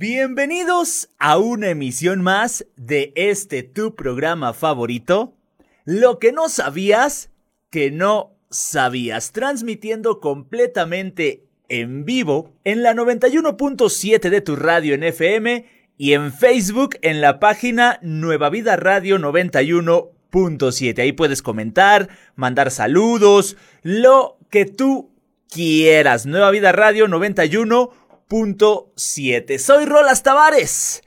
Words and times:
Bienvenidos 0.00 1.08
a 1.18 1.38
una 1.38 1.70
emisión 1.70 2.22
más 2.22 2.64
de 2.76 3.12
este 3.16 3.64
tu 3.64 3.96
programa 3.96 4.52
favorito, 4.52 5.34
Lo 5.84 6.20
que 6.20 6.30
no 6.30 6.48
sabías 6.48 7.30
que 7.68 7.90
no 7.90 8.36
sabías, 8.48 9.32
transmitiendo 9.32 10.20
completamente 10.20 11.48
en 11.68 12.04
vivo 12.04 12.52
en 12.62 12.84
la 12.84 12.94
91.7 12.94 14.30
de 14.30 14.40
tu 14.40 14.54
radio 14.54 14.94
en 14.94 15.02
FM 15.02 15.66
y 15.96 16.12
en 16.12 16.32
Facebook 16.32 16.94
en 17.02 17.20
la 17.20 17.40
página 17.40 17.98
Nueva 18.00 18.50
Vida 18.50 18.76
Radio 18.76 19.18
91.7. 19.18 20.98
Ahí 21.00 21.10
puedes 21.10 21.42
comentar, 21.42 22.08
mandar 22.36 22.70
saludos, 22.70 23.56
lo 23.82 24.38
que 24.48 24.64
tú 24.64 25.10
quieras. 25.50 26.24
Nueva 26.24 26.52
Vida 26.52 26.70
Radio 26.70 27.08
91.7. 27.08 28.07
Soy 29.58 29.86
Rolas 29.86 30.22
Tavares. 30.22 31.02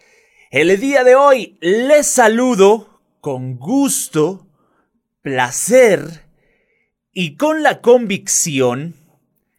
El 0.49 0.79
día 0.79 1.03
de 1.03 1.13
hoy 1.13 1.55
les 1.62 2.07
saludo 2.07 2.99
con 3.20 3.57
gusto, 3.57 4.48
placer 5.21 6.26
y 7.13 7.38
con 7.38 7.62
la 7.62 7.79
convicción 7.79 8.95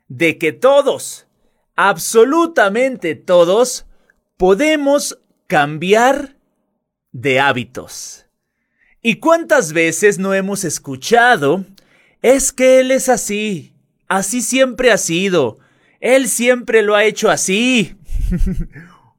de 0.09 0.39
que 0.39 0.51
todos, 0.51 1.29
absolutamente 1.77 3.15
todos, 3.15 3.87
podemos 4.37 5.21
cambiar 5.47 6.37
de 7.13 7.39
hábitos. 7.39 8.27
¿Y 9.01 9.21
cuántas 9.21 9.73
veces 9.73 10.19
no 10.19 10.35
hemos 10.35 10.65
escuchado? 10.65 11.65
Es 12.23 12.53
que 12.53 12.81
él 12.81 12.91
es 12.91 13.09
así, 13.09 13.73
así 14.09 14.43
siempre 14.43 14.91
ha 14.91 14.99
sido, 14.99 15.59
él 16.03 16.29
siempre 16.29 16.83
lo 16.83 16.97
ha 16.97 17.05
hecho 17.05 17.31
así. 17.31 17.97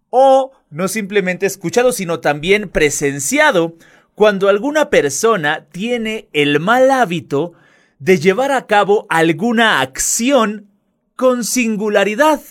o 0.09 0.51
no 0.69 0.87
simplemente 0.87 1.45
escuchado, 1.45 1.91
sino 1.93 2.19
también 2.19 2.69
presenciado 2.69 3.77
cuando 4.15 4.49
alguna 4.49 4.89
persona 4.89 5.65
tiene 5.71 6.27
el 6.33 6.59
mal 6.59 6.91
hábito 6.91 7.53
de 7.99 8.19
llevar 8.19 8.51
a 8.51 8.67
cabo 8.67 9.07
alguna 9.09 9.79
acción 9.79 10.67
con 11.15 11.45
singularidad. 11.45 12.41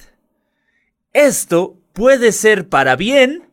Esto 1.13 1.77
puede 1.93 2.33
ser 2.33 2.69
para 2.69 2.97
bien 2.97 3.51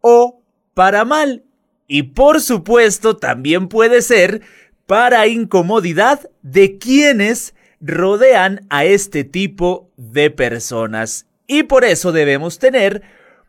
o 0.00 0.42
para 0.74 1.04
mal. 1.04 1.44
Y 1.86 2.02
por 2.02 2.40
supuesto 2.40 3.16
también 3.16 3.68
puede 3.68 4.02
ser 4.02 4.42
para 4.86 5.28
incomodidad 5.28 6.28
de 6.42 6.78
quienes 6.78 7.54
rodean 7.86 8.66
a 8.70 8.84
este 8.84 9.24
tipo 9.24 9.90
de 9.96 10.30
personas. 10.30 11.26
Y 11.46 11.64
por 11.64 11.84
eso 11.84 12.12
debemos 12.12 12.58
tener 12.58 13.02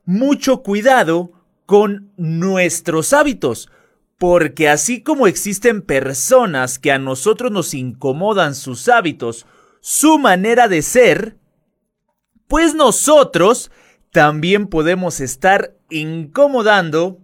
mucho 0.05 0.63
cuidado 0.63 1.31
con 1.65 2.11
nuestros 2.17 3.13
hábitos. 3.13 3.69
Porque 4.17 4.69
así 4.69 5.01
como 5.03 5.27
existen 5.27 5.81
personas 5.81 6.79
que 6.79 6.91
a 6.91 6.97
nosotros 6.97 7.51
nos 7.51 7.73
incomodan 7.73 8.55
sus 8.55 8.89
hábitos, 8.89 9.45
su 9.79 10.17
manera 10.17 10.67
de 10.67 10.81
ser, 10.81 11.37
pues 12.47 12.73
nosotros 12.73 13.69
también 14.11 14.67
podemos 14.67 15.19
estar 15.19 15.75
incomodando 15.89 17.19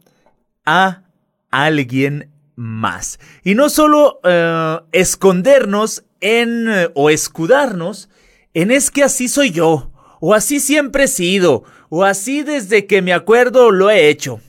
a 0.66 1.03
alguien 1.50 2.31
más. 2.56 3.19
Y 3.44 3.56
no 3.56 3.69
solo 3.69 4.19
eh, 4.23 4.80
escondernos 4.91 6.03
en 6.23 6.69
eh, 6.69 6.89
o 6.95 7.09
escudarnos 7.09 8.09
en 8.53 8.71
es 8.71 8.89
que 8.89 9.03
así 9.03 9.27
soy 9.27 9.52
yo, 9.52 9.91
o 10.21 10.33
así 10.33 10.59
siempre 10.59 11.03
he 11.03 11.07
sido, 11.07 11.63
o 11.89 12.03
así 12.03 12.43
desde 12.43 12.88
que 12.88 13.02
me 13.02 13.13
acuerdo 13.13 13.71
lo 13.71 13.89
he 13.89 14.09
hecho. 14.09 14.39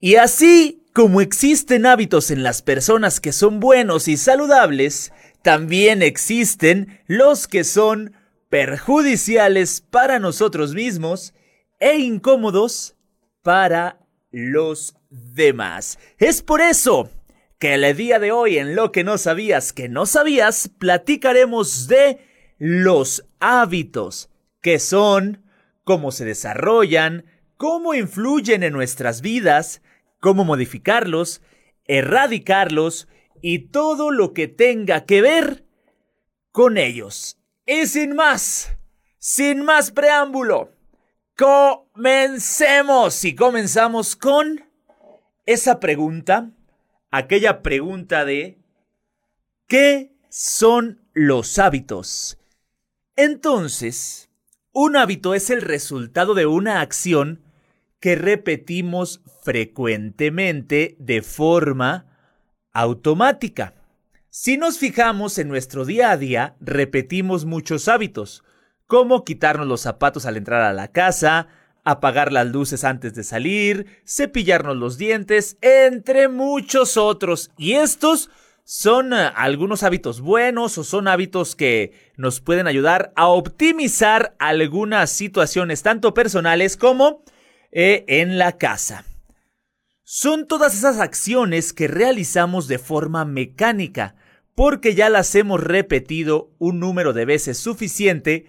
Y 0.00 0.16
así 0.16 0.82
como 0.94 1.20
existen 1.20 1.84
hábitos 1.86 2.30
en 2.30 2.42
las 2.42 2.62
personas 2.62 3.20
que 3.20 3.32
son 3.32 3.60
buenos 3.60 4.08
y 4.08 4.16
saludables, 4.16 5.12
también 5.42 6.02
existen 6.02 7.00
los 7.06 7.48
que 7.48 7.64
son 7.64 8.14
perjudiciales 8.48 9.80
para 9.80 10.18
nosotros 10.18 10.74
mismos 10.74 11.34
e 11.80 11.98
incómodos 11.98 12.96
para 13.42 13.98
los 14.30 14.94
demás. 15.10 15.98
Es 16.18 16.42
por 16.42 16.60
eso 16.60 17.10
que 17.62 17.74
el 17.74 17.96
día 17.96 18.18
de 18.18 18.32
hoy 18.32 18.58
en 18.58 18.74
lo 18.74 18.90
que 18.90 19.04
no 19.04 19.18
sabías 19.18 19.72
que 19.72 19.88
no 19.88 20.04
sabías, 20.04 20.68
platicaremos 20.80 21.86
de 21.86 22.18
los 22.58 23.24
hábitos, 23.38 24.30
que 24.60 24.80
son, 24.80 25.44
cómo 25.84 26.10
se 26.10 26.24
desarrollan, 26.24 27.24
cómo 27.56 27.94
influyen 27.94 28.64
en 28.64 28.72
nuestras 28.72 29.20
vidas, 29.20 29.80
cómo 30.18 30.44
modificarlos, 30.44 31.40
erradicarlos 31.84 33.06
y 33.42 33.68
todo 33.68 34.10
lo 34.10 34.32
que 34.32 34.48
tenga 34.48 35.04
que 35.04 35.22
ver 35.22 35.64
con 36.50 36.76
ellos. 36.76 37.38
Y 37.64 37.86
sin 37.86 38.16
más, 38.16 38.76
sin 39.18 39.62
más 39.64 39.92
preámbulo, 39.92 40.72
comencemos 41.36 43.24
y 43.24 43.36
comenzamos 43.36 44.16
con 44.16 44.64
esa 45.46 45.78
pregunta, 45.78 46.50
aquella 47.12 47.62
pregunta 47.62 48.24
de 48.24 48.58
¿qué 49.68 50.16
son 50.28 51.02
los 51.12 51.58
hábitos? 51.60 52.38
Entonces, 53.14 54.30
un 54.72 54.96
hábito 54.96 55.34
es 55.34 55.50
el 55.50 55.60
resultado 55.60 56.34
de 56.34 56.46
una 56.46 56.80
acción 56.80 57.42
que 58.00 58.16
repetimos 58.16 59.20
frecuentemente 59.42 60.96
de 60.98 61.22
forma 61.22 62.06
automática. 62.72 63.74
Si 64.30 64.56
nos 64.56 64.78
fijamos 64.78 65.36
en 65.36 65.48
nuestro 65.48 65.84
día 65.84 66.10
a 66.10 66.16
día, 66.16 66.56
repetimos 66.58 67.44
muchos 67.44 67.86
hábitos, 67.86 68.42
como 68.86 69.24
quitarnos 69.24 69.66
los 69.66 69.82
zapatos 69.82 70.24
al 70.24 70.38
entrar 70.38 70.62
a 70.62 70.72
la 70.72 70.88
casa, 70.88 71.48
apagar 71.84 72.32
las 72.32 72.46
luces 72.46 72.84
antes 72.84 73.14
de 73.14 73.24
salir, 73.24 74.00
cepillarnos 74.06 74.76
los 74.76 74.98
dientes, 74.98 75.56
entre 75.60 76.28
muchos 76.28 76.96
otros. 76.96 77.50
Y 77.56 77.72
estos 77.72 78.30
son 78.64 79.12
eh, 79.12 79.30
algunos 79.34 79.82
hábitos 79.82 80.20
buenos 80.20 80.78
o 80.78 80.84
son 80.84 81.08
hábitos 81.08 81.56
que 81.56 81.92
nos 82.16 82.40
pueden 82.40 82.66
ayudar 82.66 83.12
a 83.16 83.28
optimizar 83.28 84.36
algunas 84.38 85.10
situaciones 85.10 85.82
tanto 85.82 86.14
personales 86.14 86.76
como 86.76 87.24
eh, 87.72 88.04
en 88.06 88.38
la 88.38 88.58
casa. 88.58 89.04
Son 90.04 90.46
todas 90.46 90.74
esas 90.74 90.98
acciones 90.98 91.72
que 91.72 91.88
realizamos 91.88 92.68
de 92.68 92.78
forma 92.78 93.24
mecánica, 93.24 94.14
porque 94.54 94.94
ya 94.94 95.08
las 95.08 95.34
hemos 95.34 95.62
repetido 95.62 96.50
un 96.58 96.78
número 96.78 97.14
de 97.14 97.24
veces 97.24 97.56
suficiente 97.58 98.46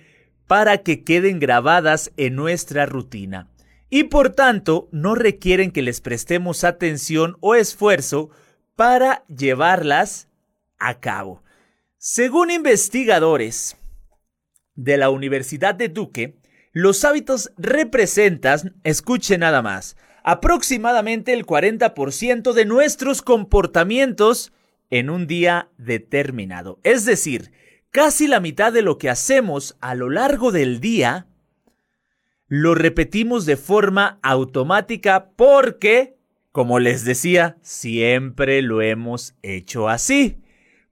para 0.47 0.79
que 0.79 1.03
queden 1.03 1.39
grabadas 1.39 2.11
en 2.17 2.35
nuestra 2.35 2.85
rutina. 2.85 3.49
Y 3.89 4.05
por 4.05 4.31
tanto, 4.31 4.89
no 4.91 5.15
requieren 5.15 5.71
que 5.71 5.81
les 5.81 6.01
prestemos 6.01 6.63
atención 6.63 7.37
o 7.41 7.55
esfuerzo 7.55 8.29
para 8.75 9.23
llevarlas 9.27 10.29
a 10.79 10.99
cabo. 10.99 11.43
Según 11.97 12.51
investigadores 12.51 13.77
de 14.75 14.97
la 14.97 15.09
Universidad 15.09 15.75
de 15.75 15.89
Duque, 15.89 16.39
los 16.71 17.05
hábitos 17.05 17.51
representan, 17.57 18.75
escuchen 18.83 19.41
nada 19.41 19.61
más, 19.61 19.95
aproximadamente 20.23 21.33
el 21.33 21.45
40% 21.45 22.53
de 22.53 22.65
nuestros 22.65 23.21
comportamientos 23.21 24.51
en 24.89 25.09
un 25.09 25.27
día 25.27 25.69
determinado. 25.77 26.79
Es 26.83 27.05
decir, 27.05 27.51
casi 27.93 28.27
la 28.27 28.39
mitad 28.41 28.73
de 28.73 28.81
lo 28.81 28.97
que 28.97 29.09
hacemos 29.09 29.77
a 29.79 29.93
lo 29.95 30.09
largo 30.09 30.51
del 30.51 30.81
día 30.81 31.27
lo 32.47 32.75
repetimos 32.75 33.45
de 33.45 33.55
forma 33.55 34.19
automática 34.23 35.29
porque, 35.35 36.17
como 36.51 36.79
les 36.79 37.05
decía, 37.05 37.57
siempre 37.61 38.61
lo 38.63 38.81
hemos 38.81 39.35
hecho 39.43 39.89
así. 39.89 40.41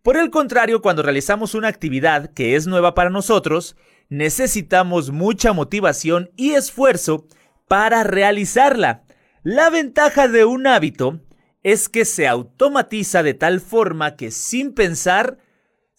Por 0.04 0.16
el 0.16 0.30
contrario, 0.30 0.82
cuando 0.82 1.02
realizamos 1.02 1.56
una 1.56 1.68
actividad 1.68 2.34
que 2.34 2.56
es 2.56 2.68
nueva 2.68 2.94
para 2.94 3.10
nosotros, 3.10 3.76
necesitamos 4.10 5.12
mucha 5.12 5.54
motivación 5.54 6.30
y 6.36 6.52
esfuerzo 6.52 7.26
para 7.68 8.04
realizarla. 8.04 9.04
La 9.44 9.72
ventaja 9.72 10.28
de 10.28 10.46
un 10.46 10.68
hábito 10.68 11.20
es 11.64 11.90
que 11.90 12.06
se 12.06 12.28
automatiza 12.28 13.24
de 13.24 13.34
tal 13.34 13.60
forma 13.60 14.16
que 14.16 14.30
sin 14.30 14.74
pensar 14.74 15.40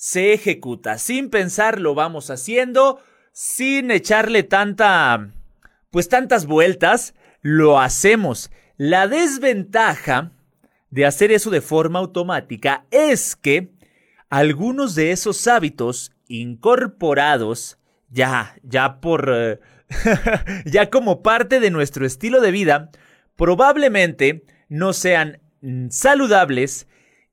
se 0.02 0.32
ejecuta. 0.32 0.98
Sin 0.98 1.30
pensar 1.30 1.80
lo 1.80 1.94
vamos 1.94 2.28
haciendo, 2.30 3.00
sin 3.30 3.92
echarle 3.92 4.42
tanta, 4.42 5.30
pues 5.92 6.08
tantas 6.08 6.46
vueltas, 6.46 7.14
lo 7.40 7.78
hacemos. 7.78 8.50
La 8.76 9.06
desventaja 9.06 10.32
de 10.90 11.06
hacer 11.06 11.30
eso 11.30 11.50
de 11.50 11.60
forma 11.60 12.00
automática 12.00 12.84
es 12.90 13.36
que 13.36 13.70
algunos 14.28 14.96
de 14.96 15.12
esos 15.12 15.46
hábitos 15.46 16.10
incorporados 16.26 17.78
ya, 18.10 18.56
ya 18.64 19.00
por, 19.00 19.30
eh, 19.32 19.60
ya 20.64 20.90
como 20.90 21.22
parte 21.22 21.60
de 21.60 21.70
nuestro 21.70 22.04
estilo 22.04 22.40
de 22.40 22.50
vida, 22.50 22.90
probablemente 23.36 24.44
no 24.68 24.94
sean 24.94 25.38
saludables 25.90 26.88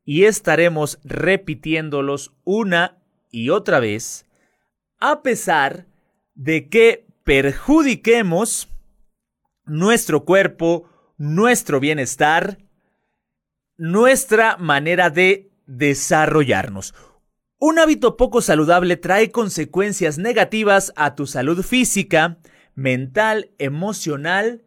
y 0.10 0.26
estaremos 0.26 0.98
repitiéndolos 1.04 2.34
una 2.44 2.98
y 3.30 3.52
otra 3.52 3.80
vez, 3.80 4.26
a 5.00 5.22
pesar 5.22 5.86
de 6.34 6.68
que 6.68 7.06
perjudiquemos 7.24 8.70
nuestro 9.66 10.26
cuerpo, 10.26 10.90
nuestro 11.20 11.80
bienestar, 11.80 12.58
nuestra 13.78 14.58
manera 14.58 15.12
de 15.12 15.52
desarrollarnos. 15.68 16.96
Un 17.60 17.78
hábito 17.78 18.18
poco 18.18 18.42
saludable 18.42 18.98
trae 18.98 19.30
consecuencias 19.30 20.18
negativas 20.18 20.92
a 20.96 21.14
tu 21.14 21.28
salud 21.28 21.62
física, 21.62 22.40
mental, 22.74 23.52
emocional 23.60 24.64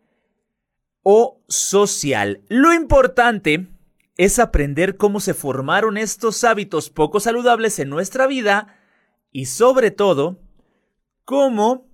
o 1.03 1.43
social. 1.49 2.45
Lo 2.47 2.73
importante 2.73 3.72
es 4.17 4.39
aprender 4.39 4.97
cómo 4.97 5.21
se 5.21 5.35
formaron 5.35 5.97
estos 5.97 6.45
hábitos 6.45 6.91
poco 6.91 7.21
saludables 7.21 7.79
en 7.79 7.89
nuestra 7.89 8.27
vida 8.27 8.79
y 9.31 9.47
sobre 9.47 9.91
todo, 9.91 10.41
cómo 11.25 11.87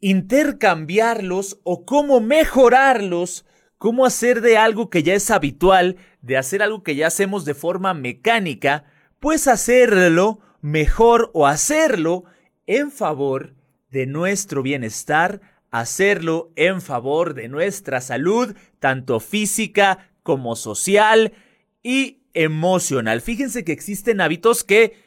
intercambiarlos 0.00 1.60
o 1.64 1.84
cómo 1.84 2.20
mejorarlos, 2.20 3.44
cómo 3.78 4.06
hacer 4.06 4.40
de 4.40 4.56
algo 4.56 4.88
que 4.88 5.02
ya 5.02 5.14
es 5.14 5.30
habitual, 5.30 5.96
de 6.22 6.36
hacer 6.36 6.62
algo 6.62 6.82
que 6.82 6.94
ya 6.94 7.08
hacemos 7.08 7.44
de 7.44 7.54
forma 7.54 7.94
mecánica, 7.94 8.84
pues 9.18 9.48
hacerlo 9.48 10.38
mejor 10.60 11.30
o 11.34 11.46
hacerlo 11.46 12.24
en 12.66 12.92
favor 12.92 13.54
de 13.90 14.06
nuestro 14.06 14.62
bienestar, 14.62 15.40
hacerlo 15.70 16.52
en 16.54 16.80
favor 16.80 17.34
de 17.34 17.48
nuestra 17.48 18.00
salud, 18.00 18.54
tanto 18.78 19.18
física 19.18 20.10
como 20.26 20.56
social 20.56 21.32
y 21.84 22.18
emocional. 22.34 23.20
Fíjense 23.20 23.64
que 23.64 23.70
existen 23.70 24.20
hábitos 24.20 24.64
que 24.64 25.00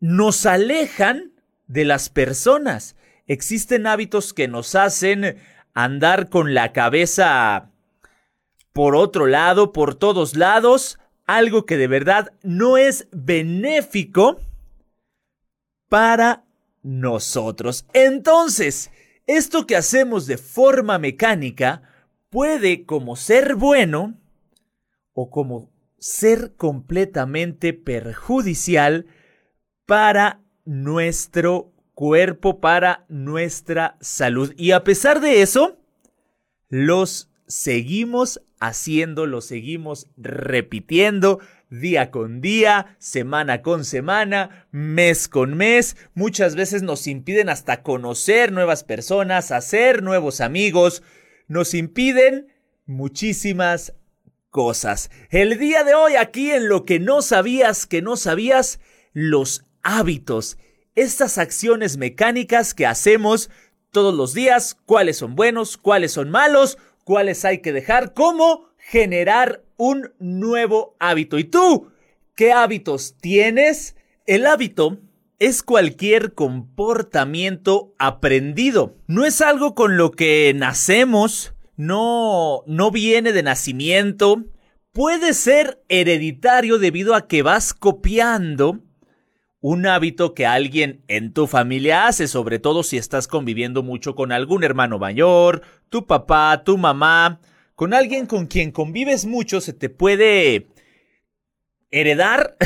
nos 0.00 0.44
alejan 0.44 1.30
de 1.68 1.84
las 1.84 2.10
personas. 2.10 2.96
Existen 3.28 3.86
hábitos 3.86 4.34
que 4.34 4.48
nos 4.48 4.74
hacen 4.74 5.38
andar 5.72 6.28
con 6.28 6.52
la 6.52 6.72
cabeza 6.72 7.70
por 8.72 8.96
otro 8.96 9.28
lado, 9.28 9.72
por 9.72 9.94
todos 9.94 10.34
lados, 10.34 10.98
algo 11.26 11.64
que 11.64 11.76
de 11.76 11.86
verdad 11.86 12.32
no 12.42 12.76
es 12.76 13.06
benéfico 13.12 14.40
para 15.88 16.42
nosotros. 16.82 17.86
Entonces, 17.92 18.90
esto 19.28 19.64
que 19.64 19.76
hacemos 19.76 20.26
de 20.26 20.38
forma 20.38 20.98
mecánica 20.98 21.82
puede 22.30 22.84
como 22.84 23.14
ser 23.14 23.54
bueno 23.54 24.14
o 25.16 25.30
como 25.30 25.72
ser 25.98 26.54
completamente 26.56 27.72
perjudicial 27.72 29.06
para 29.86 30.42
nuestro 30.66 31.72
cuerpo, 31.94 32.60
para 32.60 33.06
nuestra 33.08 33.96
salud. 34.02 34.52
Y 34.58 34.72
a 34.72 34.84
pesar 34.84 35.20
de 35.20 35.40
eso, 35.40 35.78
los 36.68 37.30
seguimos 37.46 38.42
haciendo, 38.60 39.24
lo 39.26 39.40
seguimos 39.40 40.10
repitiendo 40.18 41.40
día 41.70 42.10
con 42.10 42.42
día, 42.42 42.96
semana 42.98 43.62
con 43.62 43.86
semana, 43.86 44.68
mes 44.70 45.28
con 45.28 45.56
mes. 45.56 45.96
Muchas 46.14 46.56
veces 46.56 46.82
nos 46.82 47.06
impiden 47.06 47.48
hasta 47.48 47.82
conocer 47.82 48.52
nuevas 48.52 48.84
personas, 48.84 49.50
hacer 49.50 50.02
nuevos 50.02 50.42
amigos. 50.42 51.02
Nos 51.48 51.72
impiden 51.72 52.48
muchísimas 52.84 53.94
cosas. 54.56 55.10
El 55.28 55.58
día 55.58 55.84
de 55.84 55.94
hoy 55.94 56.16
aquí 56.16 56.50
en 56.50 56.70
lo 56.70 56.86
que 56.86 56.98
no 56.98 57.20
sabías 57.20 57.84
que 57.84 58.00
no 58.00 58.16
sabías, 58.16 58.80
los 59.12 59.66
hábitos. 59.82 60.56
Estas 60.94 61.36
acciones 61.36 61.98
mecánicas 61.98 62.72
que 62.72 62.86
hacemos 62.86 63.50
todos 63.90 64.14
los 64.14 64.32
días, 64.32 64.74
cuáles 64.86 65.18
son 65.18 65.36
buenos, 65.36 65.76
cuáles 65.76 66.12
son 66.12 66.30
malos, 66.30 66.78
cuáles 67.04 67.44
hay 67.44 67.58
que 67.58 67.74
dejar, 67.74 68.14
cómo 68.14 68.70
generar 68.78 69.62
un 69.76 70.14
nuevo 70.18 70.96
hábito. 71.00 71.38
¿Y 71.38 71.44
tú? 71.44 71.92
¿Qué 72.34 72.52
hábitos 72.52 73.16
tienes? 73.20 73.94
El 74.24 74.46
hábito 74.46 74.96
es 75.38 75.62
cualquier 75.62 76.32
comportamiento 76.32 77.92
aprendido. 77.98 78.96
No 79.06 79.26
es 79.26 79.42
algo 79.42 79.74
con 79.74 79.98
lo 79.98 80.12
que 80.12 80.54
nacemos, 80.56 81.52
no, 81.76 82.62
no 82.66 82.90
viene 82.90 83.32
de 83.32 83.42
nacimiento. 83.42 84.44
Puede 84.92 85.34
ser 85.34 85.82
hereditario 85.88 86.78
debido 86.78 87.14
a 87.14 87.28
que 87.28 87.42
vas 87.42 87.74
copiando 87.74 88.80
un 89.60 89.86
hábito 89.86 90.32
que 90.32 90.46
alguien 90.46 91.02
en 91.08 91.32
tu 91.32 91.46
familia 91.46 92.06
hace, 92.06 92.28
sobre 92.28 92.58
todo 92.58 92.82
si 92.82 92.98
estás 92.98 93.26
conviviendo 93.26 93.82
mucho 93.82 94.14
con 94.14 94.30
algún 94.30 94.62
hermano 94.62 94.98
mayor, 94.98 95.62
tu 95.88 96.06
papá, 96.06 96.62
tu 96.64 96.78
mamá, 96.78 97.40
con 97.74 97.92
alguien 97.92 98.26
con 98.26 98.46
quien 98.46 98.70
convives 98.70 99.26
mucho, 99.26 99.60
se 99.60 99.72
te 99.72 99.88
puede 99.88 100.68
heredar 101.90 102.56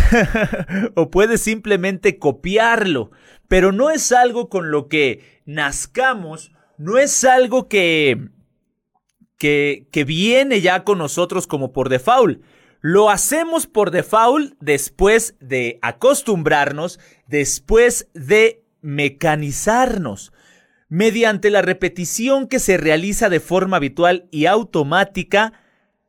o 0.94 1.10
puedes 1.10 1.40
simplemente 1.40 2.18
copiarlo, 2.18 3.10
pero 3.48 3.72
no 3.72 3.90
es 3.90 4.12
algo 4.12 4.48
con 4.48 4.70
lo 4.70 4.88
que 4.88 5.40
nazcamos, 5.46 6.52
no 6.76 6.98
es 6.98 7.24
algo 7.24 7.68
que, 7.68 8.28
que, 9.40 9.87
que 9.90 10.04
viene 10.04 10.60
ya 10.60 10.84
con 10.84 10.98
nosotros 10.98 11.46
como 11.46 11.72
por 11.72 11.88
default. 11.88 12.42
Lo 12.82 13.08
hacemos 13.08 13.66
por 13.66 13.90
default 13.90 14.52
después 14.60 15.34
de 15.40 15.78
acostumbrarnos, 15.81 17.00
después 17.26 18.08
de 18.12 18.62
mecanizarnos. 18.82 20.32
Mediante 20.90 21.48
la 21.48 21.62
repetición 21.62 22.48
que 22.48 22.58
se 22.58 22.76
realiza 22.76 23.31
de 23.31 23.40
forma 23.40 23.78
habitual 23.78 24.28
y 24.31 24.44
automática, 24.44 25.54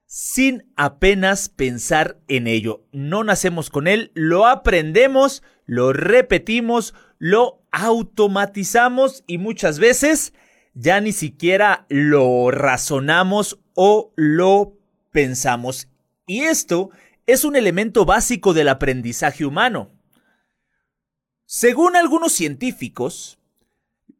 sin 0.07 0.65
apenas 0.75 1.47
pensar 1.47 2.17
en 2.27 2.47
ello. 2.47 2.83
No 2.91 3.23
nacemos 3.23 3.69
con 3.69 3.87
él, 3.87 4.11
lo 4.13 4.45
aprendemos, 4.45 5.41
lo 5.65 5.93
repetimos, 5.93 6.93
lo 7.17 7.61
automatizamos 7.71 9.23
y 9.25 9.37
muchas 9.37 9.79
veces 9.79 10.33
ya 10.73 11.01
ni 11.01 11.11
siquiera 11.11 11.85
lo 11.89 12.51
razonamos 12.51 13.59
o 13.73 14.13
lo 14.15 14.77
pensamos. 15.11 15.87
Y 16.25 16.41
esto 16.41 16.89
es 17.25 17.43
un 17.43 17.55
elemento 17.55 18.05
básico 18.05 18.53
del 18.53 18.69
aprendizaje 18.69 19.45
humano. 19.45 19.91
Según 21.45 21.95
algunos 21.95 22.31
científicos, 22.31 23.37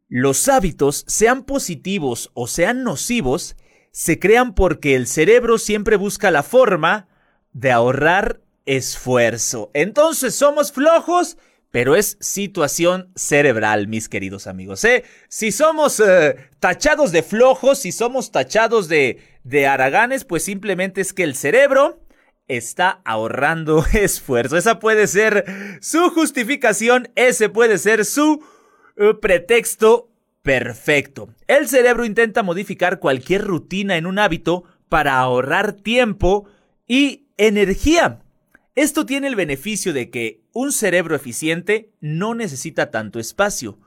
los 0.09 0.49
hábitos, 0.49 1.05
sean 1.07 1.43
positivos 1.43 2.31
o 2.33 2.47
sean 2.47 2.83
nocivos, 2.83 3.55
se 3.91 4.19
crean 4.19 4.53
porque 4.53 4.95
el 4.95 5.07
cerebro 5.07 5.57
siempre 5.57 5.95
busca 5.95 6.31
la 6.31 6.43
forma 6.43 7.07
de 7.53 7.71
ahorrar 7.71 8.41
esfuerzo. 8.65 9.71
Entonces 9.73 10.35
somos 10.35 10.71
flojos, 10.71 11.37
pero 11.71 11.95
es 11.95 12.17
situación 12.19 13.11
cerebral, 13.15 13.87
mis 13.87 14.09
queridos 14.09 14.45
amigos. 14.45 14.83
¿eh? 14.83 15.03
Si 15.29 15.51
somos 15.51 16.01
eh, 16.05 16.35
tachados 16.59 17.11
de 17.11 17.23
flojos, 17.23 17.79
si 17.79 17.91
somos 17.91 18.31
tachados 18.31 18.89
de, 18.89 19.19
de 19.43 19.67
haraganes, 19.67 20.25
pues 20.25 20.43
simplemente 20.43 21.01
es 21.01 21.13
que 21.13 21.23
el 21.23 21.35
cerebro 21.35 22.01
está 22.47 23.01
ahorrando 23.05 23.85
esfuerzo. 23.93 24.57
Esa 24.57 24.79
puede 24.79 25.07
ser 25.07 25.45
su 25.81 26.09
justificación, 26.09 27.09
ese 27.15 27.49
puede 27.49 27.77
ser 27.77 28.05
su 28.05 28.43
uh, 28.97 29.19
pretexto 29.19 30.09
perfecto. 30.41 31.29
El 31.47 31.69
cerebro 31.69 32.03
intenta 32.03 32.43
modificar 32.43 32.99
cualquier 32.99 33.43
rutina 33.43 33.95
en 33.95 34.05
un 34.05 34.19
hábito 34.19 34.65
para 34.89 35.19
ahorrar 35.19 35.73
tiempo 35.73 36.47
y 36.87 37.27
energía. 37.37 38.20
Esto 38.81 39.05
tiene 39.05 39.27
el 39.27 39.35
beneficio 39.35 39.93
de 39.93 40.09
que 40.09 40.41
un 40.53 40.71
cerebro 40.71 41.15
eficiente 41.15 41.91
no 41.99 42.33
necesita 42.33 42.89
tanto 42.89 43.19
espacio, 43.19 43.77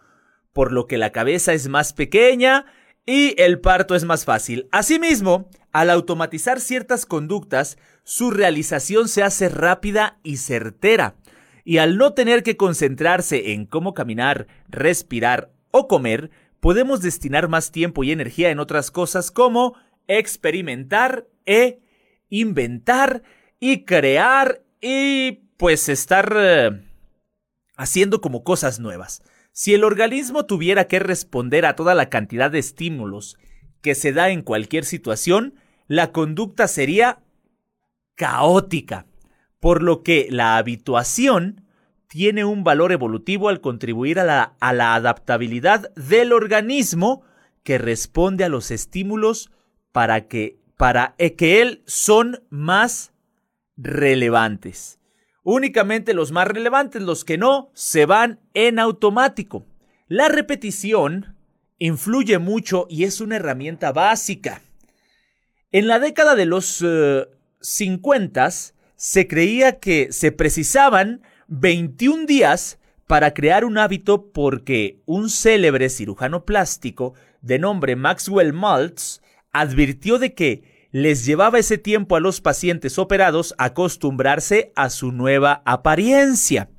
por 0.53 0.71
lo 0.71 0.87
que 0.87 0.99
la 0.99 1.11
cabeza 1.11 1.53
es 1.53 1.67
más 1.67 1.93
pequeña 1.93 2.67
y 3.05 3.35
el 3.43 3.59
parto 3.59 3.97
es 3.97 4.05
más 4.05 4.25
fácil. 4.25 4.69
Asimismo, 4.71 5.51
al 5.73 5.91
automatizar 5.91 6.61
ciertas 6.61 7.07
conductas, 7.07 7.77
su 8.05 8.31
realización 8.31 9.09
se 9.09 9.25
hace 9.25 9.49
rápida 9.49 10.21
y 10.23 10.37
certera. 10.37 11.17
Y 11.65 11.79
al 11.79 11.99
no 11.99 12.13
tener 12.13 12.45
que 12.45 12.57
concentrarse 12.57 13.51
en 13.51 13.67
cómo 13.67 13.95
caminar, 13.95 14.47
respirar 14.69 15.51
o 15.73 15.89
comer, 15.89 16.31
podemos 16.61 17.03
destinar 17.03 17.49
más 17.49 17.73
tiempo 17.73 18.05
y 18.05 18.13
energía 18.13 18.51
en 18.51 18.61
otras 18.61 18.93
cosas 18.93 19.33
como 19.33 19.75
experimentar 20.07 21.27
e 21.47 21.81
inventar 22.29 23.25
y 23.59 23.85
crear 23.87 24.64
y 24.85 25.49
pues 25.57 25.89
estar 25.89 26.37
eh, 26.37 26.71
haciendo 27.75 28.21
como 28.21 28.45
cosas 28.45 28.81
nuevas. 28.81 29.23
Si 29.51 29.73
el 29.73 29.83
organismo 29.83 30.45
tuviera 30.45 30.89
que 30.89 30.99
responder 30.99 31.65
a 31.65 31.75
toda 31.75 31.95
la 31.95 32.11
cantidad 32.11 32.51
de 32.51 32.59
estímulos 32.59 33.39
que 33.81 33.95
se 33.95 34.13
da 34.13 34.29
en 34.29 34.43
cualquier 34.43 34.85
situación, 34.85 35.55
la 35.89 36.13
conducta 36.13 36.69
sería 36.69 37.21
caótica, 38.15 39.07
por 39.59 39.83
lo 39.83 40.03
que 40.03 40.27
la 40.29 40.59
habituación 40.59 41.63
tiene 42.07 42.45
un 42.45 42.63
valor 42.63 42.93
evolutivo 42.93 43.49
al 43.49 43.63
contribuir 43.63 44.21
a 44.21 44.25
la, 44.25 44.55
a 44.61 44.75
la 44.75 44.95
adaptabilidad 44.95 45.95
del 45.95 46.35
organismo 46.35 47.23
que 47.63 47.79
responde 47.79 48.45
a 48.45 48.51
los 48.51 48.71
estímulos 48.71 49.51
para 49.93 50.29
que, 50.29 50.59
para 50.77 51.15
que 51.17 51.63
él 51.63 51.83
son 51.87 52.43
más 52.51 53.14
relevantes. 53.77 54.99
Únicamente 55.43 56.15
los 56.15 56.33
más 56.33 56.49
relevantes, 56.49 57.03
los 57.03 57.25
que 57.25 57.39
no, 57.39 57.71
se 57.75 58.07
van 58.07 58.41
en 58.55 58.79
automático. 58.79 59.67
La 60.09 60.29
repetición 60.29 61.37
influye 61.79 62.39
mucho 62.39 62.87
y 62.89 63.05
es 63.05 63.21
una 63.21 63.37
herramienta 63.37 63.93
básica. 63.93 64.63
En 65.71 65.87
la 65.87 65.99
década 65.99 66.35
de 66.35 66.47
los 66.47 66.85
50 67.61 68.47
eh, 68.47 68.51
se 68.97 69.29
creía 69.29 69.81
que 69.81 70.13
se 70.13 70.33
precisaban 70.33 71.23
21 71.49 72.27
días 72.27 72.79
para 73.07 73.35
crear 73.35 73.65
un 73.65 73.77
hábito 73.77 74.33
porque 74.33 75.03
un 75.05 75.29
célebre 75.29 75.91
cirujano 75.91 76.45
plástico 76.45 77.15
de 77.43 77.59
nombre 77.59 77.97
Maxwell 77.97 78.53
Maltz 78.53 79.21
advirtió 79.53 80.19
de 80.19 80.35
que 80.35 80.74
les 80.95 81.27
llevaba 81.27 81.59
ese 81.59 81.77
tiempo 81.77 82.15
a 82.15 82.21
los 82.21 82.41
pacientes 82.41 83.01
operados 83.01 83.57
acostumbrarse 83.59 84.71
a 84.77 84.91
su 84.91 85.11
nueva 85.11 85.61
apariencia. 85.65 86.71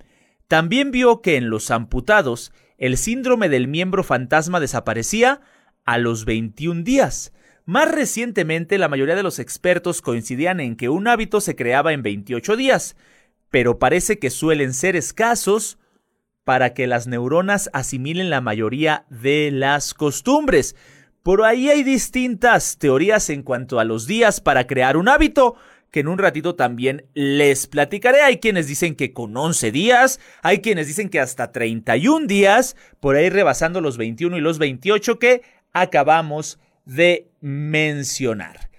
También 0.48 0.92
vio 0.92 1.22
que 1.22 1.36
en 1.36 1.50
los 1.50 1.70
amputados 1.70 2.54
el 2.78 2.96
síndrome 2.96 3.50
del 3.50 3.68
miembro 3.68 4.06
fantasma 4.06 4.62
desaparecía 4.62 5.42
a 5.84 5.98
los 5.98 6.24
21 6.24 6.84
días. 6.84 7.34
Más 7.66 7.92
recientemente, 7.92 8.78
la 8.78 8.88
mayoría 8.88 9.18
de 9.18 9.24
los 9.24 9.38
expertos 9.38 10.02
coincidían 10.02 10.62
en 10.62 10.78
que 10.78 10.88
un 10.88 11.10
hábito 11.10 11.42
se 11.42 11.58
creaba 11.58 11.92
en 11.92 12.02
28 12.02 12.56
días, 12.56 12.96
pero 13.50 13.80
parece 13.80 14.18
que 14.18 14.30
suelen 14.30 14.74
ser 14.74 14.96
escasos 14.96 15.78
para 16.46 16.74
que 16.74 16.88
las 16.88 17.06
neuronas 17.06 17.70
asimilen 17.74 18.30
la 18.30 18.40
mayoría 18.40 19.08
de 19.10 19.52
las 19.52 19.94
costumbres. 19.94 20.78
Por 21.26 21.44
ahí 21.44 21.72
hay 21.72 21.82
distintas 21.82 22.78
teorías 22.78 23.32
en 23.32 23.42
cuanto 23.42 23.80
a 23.80 23.84
los 23.84 24.06
días 24.06 24.40
para 24.42 24.68
crear 24.68 24.96
un 24.96 25.10
hábito, 25.10 25.56
que 25.90 26.02
en 26.02 26.08
un 26.08 26.20
ratito 26.20 26.54
también 26.54 27.08
les 27.16 27.66
platicaré. 27.66 28.22
Hay 28.22 28.38
quienes 28.38 28.68
dicen 28.68 28.96
que 28.96 29.12
con 29.12 29.36
11 29.36 29.72
días, 29.72 30.20
hay 30.44 30.60
quienes 30.62 30.86
dicen 30.86 31.10
que 31.10 31.20
hasta 31.20 31.52
31 31.52 32.28
días, 32.28 32.78
por 33.00 33.16
ahí 33.16 33.32
rebasando 33.32 33.82
los 33.82 33.98
21 33.98 34.38
y 34.38 34.40
los 34.40 34.60
28 34.60 35.18
que 35.18 35.42
acabamos 35.74 36.60
de 36.86 37.28
mencionar. 37.42 38.70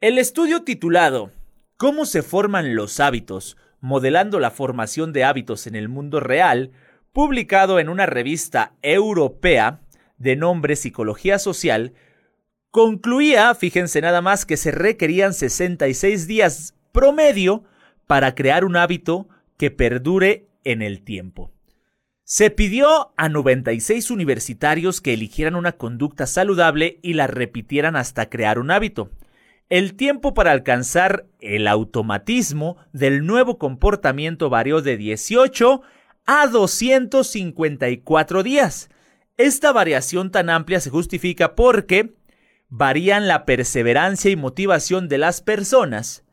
El 0.00 0.18
estudio 0.18 0.62
titulado 0.62 1.32
¿Cómo 1.76 2.06
se 2.06 2.22
forman 2.22 2.76
los 2.76 3.00
hábitos? 3.00 3.56
modelando 3.80 4.38
la 4.38 4.52
formación 4.52 5.12
de 5.12 5.24
hábitos 5.24 5.66
en 5.66 5.74
el 5.74 5.88
mundo 5.88 6.20
real, 6.20 6.70
publicado 7.12 7.80
en 7.80 7.88
una 7.88 8.06
revista 8.06 8.74
europea 8.80 9.80
de 10.18 10.36
nombre 10.36 10.76
Psicología 10.76 11.38
Social, 11.38 11.92
concluía, 12.70 13.54
fíjense 13.54 14.00
nada 14.00 14.20
más, 14.20 14.44
que 14.44 14.56
se 14.56 14.70
requerían 14.70 15.34
66 15.34 16.26
días 16.26 16.74
promedio 16.92 17.64
para 18.06 18.34
crear 18.34 18.64
un 18.64 18.76
hábito 18.76 19.28
que 19.56 19.70
perdure 19.70 20.46
en 20.64 20.82
el 20.82 21.02
tiempo. 21.02 21.52
Se 22.24 22.50
pidió 22.50 23.12
a 23.16 23.28
96 23.28 24.10
universitarios 24.10 25.00
que 25.00 25.14
eligieran 25.14 25.54
una 25.54 25.72
conducta 25.72 26.26
saludable 26.26 26.98
y 27.00 27.12
la 27.14 27.28
repitieran 27.28 27.94
hasta 27.94 28.28
crear 28.28 28.58
un 28.58 28.72
hábito. 28.72 29.10
El 29.68 29.94
tiempo 29.94 30.34
para 30.34 30.50
alcanzar 30.52 31.26
el 31.40 31.68
automatismo 31.68 32.76
del 32.92 33.26
nuevo 33.26 33.58
comportamiento 33.58 34.50
varió 34.50 34.82
de 34.82 34.96
18 34.96 35.82
a 36.26 36.46
254 36.48 38.42
días. 38.42 38.90
Esta 39.36 39.72
variación 39.72 40.30
tan 40.30 40.48
amplia 40.48 40.80
se 40.80 40.90
justifica 40.90 41.54
porque 41.54 42.14
varían 42.68 43.28
la 43.28 43.44
perseverancia 43.44 44.30
y 44.30 44.36
motivación 44.36 45.08
de 45.08 45.18
las 45.18 45.42
personas 45.42 46.24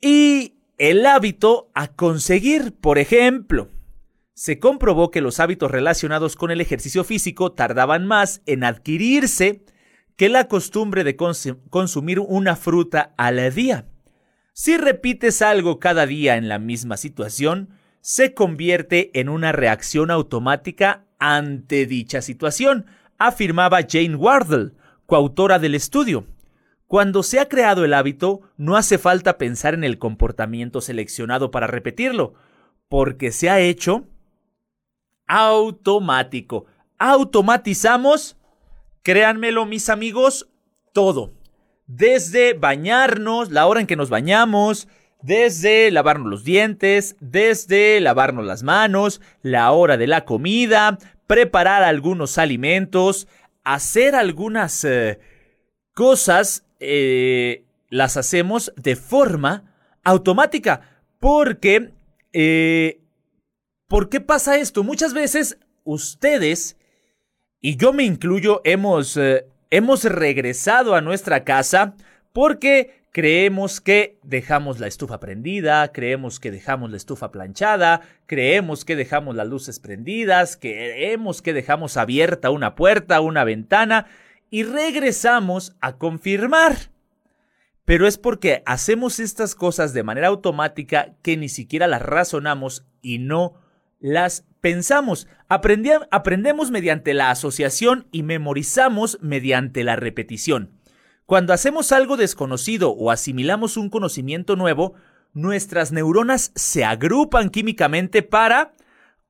y 0.00 0.54
el 0.78 1.04
hábito 1.04 1.70
a 1.74 1.88
conseguir, 1.88 2.72
por 2.72 2.98
ejemplo. 2.98 3.68
Se 4.32 4.58
comprobó 4.58 5.10
que 5.10 5.20
los 5.20 5.40
hábitos 5.40 5.70
relacionados 5.70 6.36
con 6.36 6.50
el 6.50 6.60
ejercicio 6.60 7.04
físico 7.04 7.52
tardaban 7.52 8.06
más 8.06 8.40
en 8.46 8.64
adquirirse 8.64 9.64
que 10.16 10.28
la 10.28 10.48
costumbre 10.48 11.04
de 11.04 11.16
consumir 11.16 12.20
una 12.20 12.56
fruta 12.56 13.12
al 13.18 13.54
día. 13.54 13.86
Si 14.54 14.76
repites 14.76 15.42
algo 15.42 15.78
cada 15.78 16.06
día 16.06 16.36
en 16.36 16.48
la 16.48 16.58
misma 16.58 16.96
situación, 16.96 17.70
se 18.00 18.32
convierte 18.34 19.10
en 19.18 19.28
una 19.28 19.52
reacción 19.52 20.10
automática 20.10 21.06
ante 21.20 21.86
dicha 21.86 22.22
situación, 22.22 22.86
afirmaba 23.18 23.80
Jane 23.88 24.16
Wardle, 24.16 24.72
coautora 25.06 25.60
del 25.60 25.76
estudio. 25.76 26.26
Cuando 26.88 27.22
se 27.22 27.38
ha 27.38 27.48
creado 27.48 27.84
el 27.84 27.94
hábito, 27.94 28.40
no 28.56 28.76
hace 28.76 28.98
falta 28.98 29.38
pensar 29.38 29.74
en 29.74 29.84
el 29.84 29.98
comportamiento 29.98 30.80
seleccionado 30.80 31.52
para 31.52 31.68
repetirlo, 31.68 32.34
porque 32.88 33.30
se 33.30 33.48
ha 33.48 33.60
hecho 33.60 34.08
automático. 35.28 36.66
Automatizamos 36.98 38.36
Créanmelo, 39.02 39.64
mis 39.64 39.88
amigos, 39.88 40.48
todo. 40.92 41.32
Desde 41.86 42.52
bañarnos, 42.52 43.50
la 43.50 43.66
hora 43.66 43.80
en 43.80 43.86
que 43.86 43.96
nos 43.96 44.10
bañamos, 44.10 44.88
desde 45.22 45.90
lavarnos 45.90 46.28
los 46.28 46.44
dientes, 46.44 47.16
desde 47.20 48.00
lavarnos 48.00 48.44
las 48.44 48.62
manos, 48.62 49.20
la 49.42 49.70
hora 49.72 49.96
de 49.96 50.06
la 50.06 50.24
comida, 50.24 50.98
preparar 51.26 51.82
algunos 51.82 52.38
alimentos, 52.38 53.28
hacer 53.64 54.14
algunas 54.14 54.84
eh, 54.84 55.18
cosas, 55.94 56.64
eh, 56.80 57.64
las 57.88 58.16
hacemos 58.16 58.72
de 58.76 58.96
forma 58.96 59.64
automática. 60.04 60.80
Porque, 61.18 61.92
eh, 62.32 63.00
¿por 63.88 64.08
qué 64.08 64.20
pasa 64.20 64.56
esto? 64.56 64.82
Muchas 64.82 65.12
veces 65.12 65.58
ustedes 65.84 66.76
y 67.60 67.76
yo 67.76 67.92
me 67.92 68.04
incluyo, 68.04 68.62
hemos, 68.64 69.16
eh, 69.16 69.46
hemos 69.70 70.04
regresado 70.04 70.94
a 70.94 71.02
nuestra 71.02 71.44
casa 71.44 71.94
porque 72.32 72.99
creemos 73.12 73.80
que 73.80 74.18
dejamos 74.22 74.78
la 74.78 74.86
estufa 74.86 75.18
prendida, 75.20 75.90
creemos 75.92 76.38
que 76.40 76.50
dejamos 76.50 76.90
la 76.90 76.96
estufa 76.96 77.30
planchada, 77.30 78.02
creemos 78.26 78.84
que 78.84 78.96
dejamos 78.96 79.34
las 79.34 79.48
luces 79.48 79.80
prendidas, 79.80 80.56
creemos 80.56 81.42
que 81.42 81.52
dejamos 81.52 81.96
abierta 81.96 82.50
una 82.50 82.74
puerta, 82.74 83.20
una 83.20 83.44
ventana, 83.44 84.06
y 84.50 84.62
regresamos 84.62 85.76
a 85.80 85.96
confirmar. 85.96 86.76
Pero 87.84 88.06
es 88.06 88.18
porque 88.18 88.62
hacemos 88.66 89.18
estas 89.18 89.54
cosas 89.54 89.92
de 89.92 90.04
manera 90.04 90.28
automática 90.28 91.14
que 91.22 91.36
ni 91.36 91.48
siquiera 91.48 91.88
las 91.88 92.02
razonamos 92.02 92.86
y 93.02 93.18
no 93.18 93.54
las 93.98 94.44
pensamos, 94.60 95.26
aprendemos 95.48 96.70
mediante 96.70 97.14
la 97.14 97.30
asociación 97.30 98.06
y 98.12 98.22
memorizamos 98.22 99.18
mediante 99.20 99.84
la 99.84 99.96
repetición. 99.96 100.79
Cuando 101.30 101.52
hacemos 101.52 101.92
algo 101.92 102.16
desconocido 102.16 102.90
o 102.90 103.12
asimilamos 103.12 103.76
un 103.76 103.88
conocimiento 103.88 104.56
nuevo, 104.56 104.94
nuestras 105.32 105.92
neuronas 105.92 106.50
se 106.56 106.84
agrupan 106.84 107.50
químicamente 107.50 108.24
para 108.24 108.72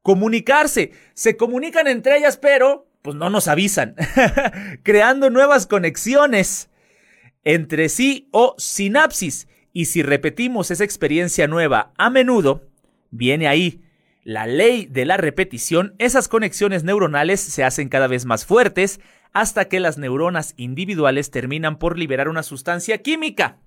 comunicarse. 0.00 0.92
Se 1.12 1.37
comunican 1.37 1.88
entre 1.88 2.16
ellas, 2.16 2.38
pero 2.38 2.87
pues 3.02 3.16
no 3.16 3.28
nos 3.28 3.49
avisan, 3.49 3.97
creando 4.83 5.28
nuevas 5.28 5.66
conexiones 5.66 6.71
entre 7.45 7.90
sí 7.90 8.30
o 8.30 8.54
sinapsis. 8.57 9.47
Y 9.75 9.85
si 9.85 10.02
repetimos 10.02 10.71
esa 10.71 10.85
experiencia 10.85 11.49
nueva 11.49 11.92
a 11.99 12.09
menudo, 12.09 12.62
viene 13.11 13.47
ahí 13.47 13.83
la 14.25 14.47
ley 14.47 14.87
de 14.87 15.04
la 15.04 15.19
repetición, 15.19 15.97
esas 15.99 16.28
conexiones 16.28 16.83
neuronales 16.83 17.40
se 17.40 17.62
hacen 17.62 17.90
cada 17.90 18.07
vez 18.07 18.25
más 18.25 18.47
fuertes 18.47 19.00
hasta 19.32 19.66
que 19.66 19.80
las 19.80 19.99
neuronas 19.99 20.54
individuales 20.56 21.30
terminan 21.30 21.78
por 21.78 21.99
liberar 21.99 22.28
una 22.28 22.42
sustancia 22.42 22.99
química, 22.99 23.58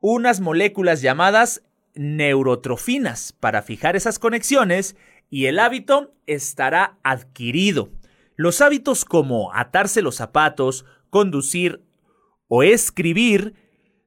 unas 0.00 0.40
moléculas 0.40 1.02
llamadas 1.02 1.62
neurotrofinas 1.94 3.32
para 3.32 3.62
fijar 3.62 3.96
esas 3.96 4.18
conexiones 4.18 4.96
y 5.28 5.46
el 5.46 5.58
hábito 5.58 6.14
estará 6.26 6.98
adquirido. 7.02 7.90
Los 8.36 8.60
hábitos 8.60 9.04
como 9.04 9.54
atarse 9.54 10.02
los 10.02 10.16
zapatos, 10.16 10.86
conducir 11.10 11.82
o 12.48 12.62
escribir 12.62 13.54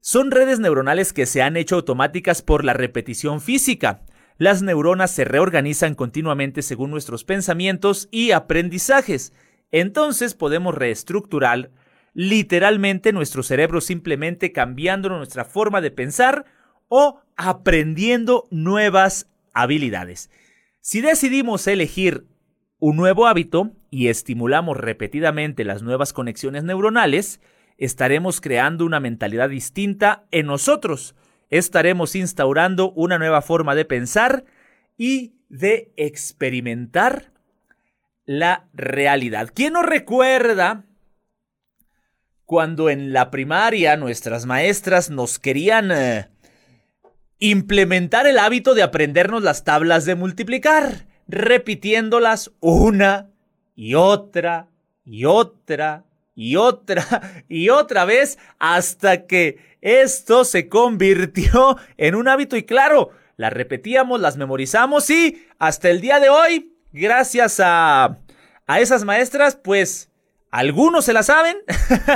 son 0.02 0.32
redes 0.32 0.60
neuronales 0.60 1.14
que 1.14 1.26
se 1.26 1.42
han 1.42 1.56
hecho 1.56 1.76
automáticas 1.76 2.42
por 2.42 2.66
la 2.66 2.74
repetición 2.74 3.40
física. 3.40 4.02
las 4.40 4.64
neuronas 4.64 5.12
se 5.12 5.26
reorganizan 5.26 5.94
continuamente 5.94 6.64
según 6.64 6.90
nuestros 6.90 7.24
pensamientos 7.24 8.10
y 8.12 8.32
aprendizajes. 8.32 9.32
Entonces 9.74 10.36
podemos 10.36 10.76
reestructurar 10.76 11.72
literalmente 12.14 13.12
nuestro 13.12 13.42
cerebro 13.42 13.82
simplemente 13.82 14.52
cambiando 14.52 15.10
nuestra 15.10 15.46
forma 15.46 15.82
de 15.82 15.90
pensar 15.90 16.46
o 16.90 17.20
aprendiendo 17.36 18.48
nuevas 18.52 19.32
habilidades. 19.52 20.30
Si 20.80 21.02
decidimos 21.02 21.66
elegir 21.66 22.28
un 22.78 22.98
nuevo 22.98 23.26
hábito 23.26 23.72
y 23.90 24.10
estimulamos 24.10 24.78
repetidamente 24.78 25.66
las 25.66 25.82
nuevas 25.82 26.14
conexiones 26.14 26.64
neuronales, 26.64 27.42
estaremos 27.80 28.42
creando 28.42 28.86
una 28.86 29.00
mentalidad 29.00 29.50
distinta 29.50 30.26
en 30.30 30.46
nosotros. 30.46 31.16
Estaremos 31.50 32.16
instaurando 32.16 32.92
una 32.92 33.18
nueva 33.18 33.42
forma 33.42 33.74
de 33.74 33.86
pensar 33.86 34.46
y 34.98 35.34
de 35.50 35.92
experimentar 35.98 37.33
la 38.26 38.68
realidad. 38.74 39.50
¿Quién 39.54 39.74
nos 39.74 39.86
recuerda 39.86 40.86
cuando 42.46 42.90
en 42.90 43.14
la 43.14 43.32
primaria 43.32 43.98
nuestras 43.98 44.46
maestras 44.46 45.10
nos 45.10 45.40
querían 45.40 45.92
eh, 45.92 46.30
implementar 47.40 48.28
el 48.28 48.38
hábito 48.38 48.74
de 48.74 48.84
aprendernos 48.84 49.44
las 49.44 49.64
tablas 49.64 50.06
de 50.06 50.16
multiplicar, 50.16 51.08
repitiéndolas 51.28 52.52
una 52.60 53.30
y 53.76 53.96
otra 53.96 54.68
y 55.06 55.26
otra 55.26 56.06
y 56.36 56.56
otra 56.56 57.44
y 57.50 57.70
otra 57.70 58.06
vez 58.06 58.38
hasta 58.60 59.26
que 59.26 59.58
esto 59.82 60.46
se 60.46 60.70
convirtió 60.70 61.78
en 61.98 62.16
un 62.16 62.28
hábito 62.28 62.56
y 62.56 62.64
claro, 62.64 63.10
las 63.36 63.52
repetíamos, 63.52 64.22
las 64.22 64.38
memorizamos 64.38 65.10
y 65.10 65.46
hasta 65.60 65.90
el 65.90 66.02
día 66.02 66.20
de 66.20 66.30
hoy, 66.30 66.73
gracias 66.94 67.60
a, 67.60 68.20
a 68.68 68.80
esas 68.80 69.04
maestras, 69.04 69.56
pues 69.56 70.10
algunos 70.52 71.06
se 71.06 71.14
la 71.14 71.24
saben, 71.24 71.58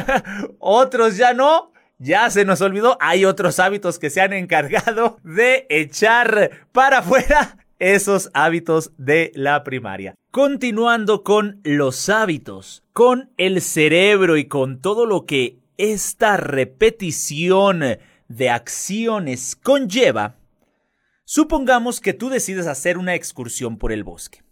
otros 0.59 1.17
ya 1.17 1.33
no, 1.33 1.73
ya 1.97 2.29
se 2.29 2.45
nos 2.45 2.61
olvidó, 2.61 2.97
hay 3.01 3.25
otros 3.25 3.59
hábitos 3.59 3.99
que 3.99 4.09
se 4.09 4.21
han 4.21 4.33
encargado 4.33 5.17
de 5.23 5.65
echar 5.69 6.51
para 6.71 6.99
afuera 6.99 7.57
esos 7.79 8.29
hábitos 8.33 8.91
de 8.97 9.31
la 9.35 9.63
primaria. 9.63 10.15
Continuando 10.31 11.23
con 11.23 11.59
los 11.63 12.09
hábitos, 12.09 12.83
con 12.93 13.31
el 13.37 13.61
cerebro 13.61 14.37
y 14.37 14.45
con 14.45 14.81
todo 14.81 15.05
lo 15.05 15.25
que 15.25 15.59
esta 15.77 16.37
repetición 16.37 17.83
de 18.27 18.49
acciones 18.49 19.55
conlleva, 19.55 20.35
supongamos 21.25 22.01
que 22.01 22.13
tú 22.13 22.29
decides 22.29 22.67
hacer 22.67 22.97
una 22.97 23.15
excursión 23.15 23.77
por 23.77 23.91
el 23.91 24.03
bosque. 24.03 24.43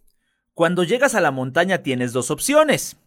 Cuando 0.56 0.84
llegas 0.84 1.14
a 1.14 1.22
la 1.22 1.32
montaña 1.32 1.84
tienes 1.84 2.14
dos 2.14 2.32
opciones. 2.32 2.98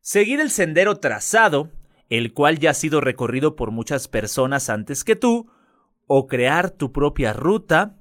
Seguir 0.00 0.40
el 0.40 0.50
sendero 0.50 0.96
trazado 0.96 1.70
el 2.08 2.32
cual 2.32 2.58
ya 2.58 2.70
ha 2.70 2.74
sido 2.74 3.00
recorrido 3.00 3.56
por 3.56 3.70
muchas 3.70 4.08
personas 4.08 4.70
antes 4.70 5.04
que 5.04 5.16
tú, 5.16 5.50
o 6.06 6.26
crear 6.26 6.70
tu 6.70 6.92
propia 6.92 7.32
ruta 7.32 7.96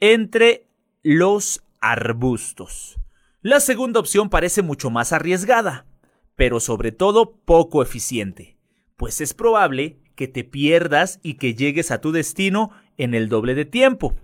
entre 0.00 0.66
los 1.02 1.62
arbustos. 1.80 2.98
La 3.40 3.60
segunda 3.60 4.00
opción 4.00 4.28
parece 4.28 4.62
mucho 4.62 4.90
más 4.90 5.12
arriesgada, 5.12 5.86
pero 6.34 6.58
sobre 6.58 6.90
todo 6.90 7.36
poco 7.44 7.82
eficiente, 7.82 8.58
pues 8.96 9.20
es 9.20 9.34
probable 9.34 10.00
que 10.16 10.26
te 10.26 10.42
pierdas 10.42 11.20
y 11.22 11.34
que 11.34 11.54
llegues 11.54 11.92
a 11.92 12.00
tu 12.00 12.10
destino 12.10 12.72
en 12.96 13.14
el 13.14 13.28
doble 13.28 13.54
de 13.54 13.64
tiempo. 13.64 14.16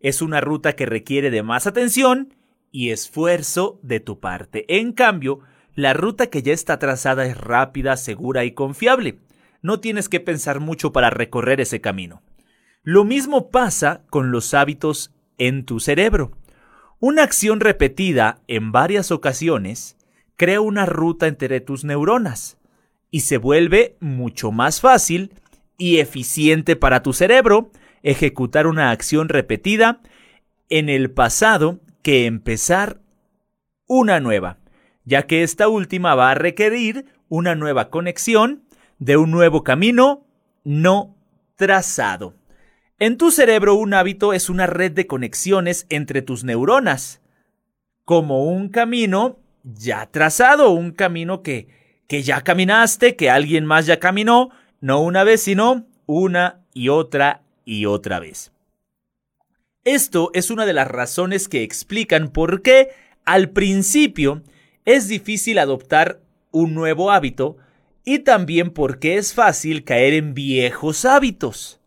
Es 0.00 0.20
una 0.20 0.40
ruta 0.40 0.74
que 0.74 0.86
requiere 0.86 1.30
de 1.30 1.44
más 1.44 1.68
atención 1.68 2.34
y 2.76 2.90
esfuerzo 2.90 3.80
de 3.82 4.00
tu 4.00 4.20
parte. 4.20 4.66
En 4.68 4.92
cambio, 4.92 5.40
la 5.74 5.94
ruta 5.94 6.26
que 6.26 6.42
ya 6.42 6.52
está 6.52 6.78
trazada 6.78 7.24
es 7.24 7.34
rápida, 7.34 7.96
segura 7.96 8.44
y 8.44 8.50
confiable. 8.50 9.18
No 9.62 9.80
tienes 9.80 10.10
que 10.10 10.20
pensar 10.20 10.60
mucho 10.60 10.92
para 10.92 11.08
recorrer 11.08 11.62
ese 11.62 11.80
camino. 11.80 12.20
Lo 12.82 13.04
mismo 13.04 13.48
pasa 13.50 14.02
con 14.10 14.30
los 14.30 14.52
hábitos 14.52 15.10
en 15.38 15.64
tu 15.64 15.80
cerebro. 15.80 16.32
Una 17.00 17.22
acción 17.22 17.60
repetida 17.60 18.42
en 18.46 18.72
varias 18.72 19.10
ocasiones 19.10 19.96
crea 20.36 20.60
una 20.60 20.84
ruta 20.84 21.28
entre 21.28 21.62
tus 21.62 21.82
neuronas 21.82 22.58
y 23.10 23.20
se 23.20 23.38
vuelve 23.38 23.96
mucho 24.00 24.52
más 24.52 24.82
fácil 24.82 25.32
y 25.78 25.96
eficiente 25.96 26.76
para 26.76 27.02
tu 27.02 27.14
cerebro 27.14 27.70
ejecutar 28.02 28.66
una 28.66 28.90
acción 28.90 29.30
repetida 29.30 30.02
en 30.68 30.90
el 30.90 31.10
pasado 31.10 31.80
que 32.06 32.26
empezar 32.26 33.00
una 33.88 34.20
nueva 34.20 34.60
ya 35.04 35.26
que 35.26 35.42
esta 35.42 35.66
última 35.66 36.14
va 36.14 36.30
a 36.30 36.36
requerir 36.36 37.06
una 37.28 37.56
nueva 37.56 37.90
conexión 37.90 38.62
de 39.00 39.16
un 39.16 39.32
nuevo 39.32 39.64
camino 39.64 40.24
no 40.62 41.16
trazado. 41.56 42.34
En 43.00 43.16
tu 43.16 43.32
cerebro 43.32 43.74
un 43.74 43.92
hábito 43.92 44.32
es 44.32 44.48
una 44.48 44.68
red 44.68 44.92
de 44.92 45.08
conexiones 45.08 45.84
entre 45.88 46.22
tus 46.22 46.44
neuronas, 46.44 47.22
como 48.04 48.44
un 48.44 48.68
camino 48.68 49.40
ya 49.64 50.06
trazado, 50.06 50.70
un 50.70 50.92
camino 50.92 51.42
que, 51.42 51.66
que 52.06 52.22
ya 52.22 52.42
caminaste, 52.42 53.16
que 53.16 53.30
alguien 53.30 53.66
más 53.66 53.84
ya 53.84 53.98
caminó, 53.98 54.50
no 54.80 55.02
una 55.02 55.24
vez, 55.24 55.42
sino 55.42 55.88
una 56.06 56.60
y 56.72 56.88
otra 56.88 57.42
y 57.64 57.86
otra 57.86 58.20
vez. 58.20 58.52
Esto 59.86 60.32
es 60.34 60.50
una 60.50 60.66
de 60.66 60.72
las 60.72 60.88
razones 60.88 61.46
que 61.46 61.62
explican 61.62 62.30
por 62.30 62.60
qué 62.60 62.88
al 63.24 63.50
principio 63.50 64.42
es 64.84 65.06
difícil 65.06 65.60
adoptar 65.60 66.20
un 66.50 66.74
nuevo 66.74 67.12
hábito 67.12 67.56
y 68.04 68.18
también 68.18 68.70
porque 68.70 69.16
es 69.16 69.32
fácil 69.32 69.84
caer 69.84 70.14
en 70.14 70.34
viejos 70.34 71.04
hábitos, 71.04 71.80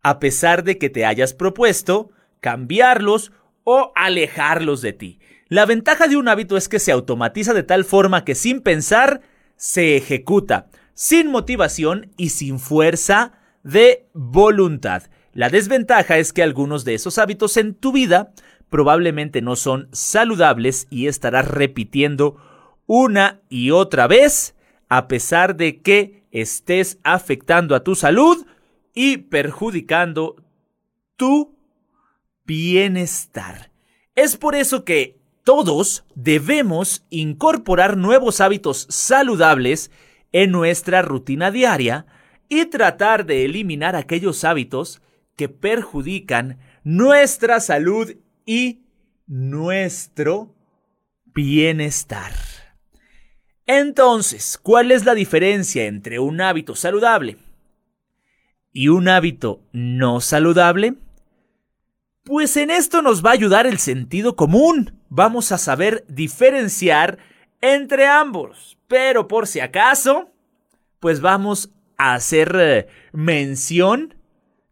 a 0.00 0.20
pesar 0.20 0.62
de 0.62 0.78
que 0.78 0.90
te 0.90 1.04
hayas 1.04 1.34
propuesto 1.34 2.12
cambiarlos 2.38 3.32
o 3.64 3.90
alejarlos 3.96 4.80
de 4.80 4.92
ti. 4.92 5.18
La 5.48 5.66
ventaja 5.66 6.06
de 6.06 6.16
un 6.16 6.28
hábito 6.28 6.56
es 6.56 6.68
que 6.68 6.78
se 6.78 6.92
automatiza 6.92 7.52
de 7.52 7.64
tal 7.64 7.84
forma 7.84 8.24
que 8.24 8.36
sin 8.36 8.60
pensar 8.60 9.22
se 9.56 9.96
ejecuta, 9.96 10.68
sin 10.94 11.32
motivación 11.32 12.12
y 12.16 12.28
sin 12.28 12.60
fuerza 12.60 13.32
de 13.64 14.06
voluntad. 14.12 15.02
La 15.34 15.50
desventaja 15.50 16.18
es 16.18 16.32
que 16.32 16.44
algunos 16.44 16.84
de 16.84 16.94
esos 16.94 17.18
hábitos 17.18 17.56
en 17.56 17.74
tu 17.74 17.90
vida 17.90 18.32
probablemente 18.70 19.42
no 19.42 19.56
son 19.56 19.88
saludables 19.90 20.86
y 20.90 21.08
estarás 21.08 21.48
repitiendo 21.48 22.36
una 22.86 23.40
y 23.48 23.72
otra 23.72 24.06
vez 24.06 24.54
a 24.88 25.08
pesar 25.08 25.56
de 25.56 25.80
que 25.82 26.22
estés 26.30 26.98
afectando 27.02 27.74
a 27.74 27.82
tu 27.82 27.96
salud 27.96 28.46
y 28.94 29.16
perjudicando 29.18 30.36
tu 31.16 31.56
bienestar. 32.44 33.72
Es 34.14 34.36
por 34.36 34.54
eso 34.54 34.84
que 34.84 35.18
todos 35.42 36.04
debemos 36.14 37.04
incorporar 37.10 37.96
nuevos 37.96 38.40
hábitos 38.40 38.86
saludables 38.88 39.90
en 40.30 40.52
nuestra 40.52 41.02
rutina 41.02 41.50
diaria 41.50 42.06
y 42.48 42.66
tratar 42.66 43.26
de 43.26 43.44
eliminar 43.44 43.96
aquellos 43.96 44.44
hábitos 44.44 45.00
que 45.36 45.48
perjudican 45.48 46.58
nuestra 46.82 47.60
salud 47.60 48.14
y 48.46 48.82
nuestro 49.26 50.54
bienestar. 51.26 52.32
Entonces, 53.66 54.58
¿cuál 54.62 54.90
es 54.90 55.04
la 55.04 55.14
diferencia 55.14 55.84
entre 55.84 56.18
un 56.18 56.40
hábito 56.40 56.76
saludable 56.76 57.38
y 58.72 58.88
un 58.88 59.08
hábito 59.08 59.62
no 59.72 60.20
saludable? 60.20 60.94
Pues 62.24 62.56
en 62.56 62.70
esto 62.70 63.02
nos 63.02 63.24
va 63.24 63.30
a 63.30 63.34
ayudar 63.34 63.66
el 63.66 63.78
sentido 63.78 64.36
común. 64.36 64.98
Vamos 65.08 65.52
a 65.52 65.58
saber 65.58 66.04
diferenciar 66.08 67.18
entre 67.60 68.06
ambos. 68.06 68.78
Pero 68.86 69.28
por 69.28 69.46
si 69.46 69.60
acaso, 69.60 70.30
pues 71.00 71.20
vamos 71.20 71.70
a 71.96 72.14
hacer 72.14 72.56
eh, 72.58 72.86
mención 73.12 74.14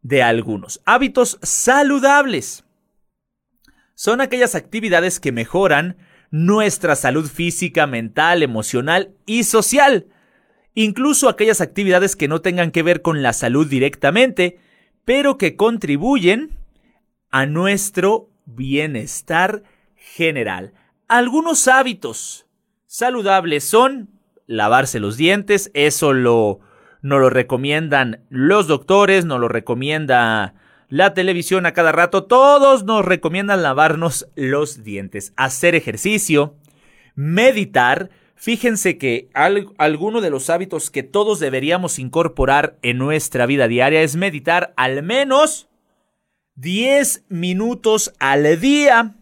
de 0.02 0.22
algunos 0.22 0.80
hábitos 0.84 1.38
saludables 1.42 2.64
son 3.94 4.20
aquellas 4.20 4.54
actividades 4.54 5.20
que 5.20 5.32
mejoran 5.32 5.96
nuestra 6.30 6.96
salud 6.96 7.28
física, 7.28 7.86
mental, 7.86 8.42
emocional 8.42 9.14
y 9.26 9.44
social. 9.44 10.06
Incluso 10.74 11.28
aquellas 11.28 11.60
actividades 11.60 12.16
que 12.16 12.26
no 12.26 12.40
tengan 12.40 12.70
que 12.70 12.82
ver 12.82 13.02
con 13.02 13.22
la 13.22 13.32
salud 13.32 13.68
directamente, 13.68 14.58
pero 15.04 15.38
que 15.38 15.56
contribuyen 15.56 16.58
a 17.30 17.46
nuestro 17.46 18.30
bienestar 18.44 19.62
general. 19.94 20.72
Algunos 21.06 21.68
hábitos 21.68 22.46
saludables 22.86 23.64
son 23.64 24.10
lavarse 24.46 25.00
los 25.00 25.16
dientes, 25.16 25.70
eso 25.74 26.12
lo, 26.12 26.60
no 27.02 27.18
lo 27.18 27.28
recomiendan 27.28 28.20
los 28.30 28.68
doctores, 28.68 29.24
no 29.24 29.38
lo 29.38 29.48
recomienda 29.48 30.54
la 30.88 31.14
televisión 31.14 31.66
a 31.66 31.72
cada 31.72 31.90
rato, 31.90 32.24
todos 32.24 32.84
nos 32.84 33.04
recomiendan 33.04 33.62
lavarnos 33.62 34.28
los 34.36 34.84
dientes, 34.84 35.32
hacer 35.36 35.74
ejercicio, 35.74 36.54
meditar. 37.14 38.10
Fíjense 38.34 38.98
que 38.98 39.28
alguno 39.32 40.20
de 40.20 40.30
los 40.30 40.50
hábitos 40.50 40.90
que 40.90 41.02
todos 41.02 41.40
deberíamos 41.40 41.98
incorporar 41.98 42.76
en 42.82 42.98
nuestra 42.98 43.46
vida 43.46 43.68
diaria 43.68 44.02
es 44.02 44.16
meditar 44.16 44.72
al 44.76 45.02
menos 45.02 45.68
10 46.56 47.24
minutos 47.28 48.12
al 48.18 48.60
día, 48.60 49.16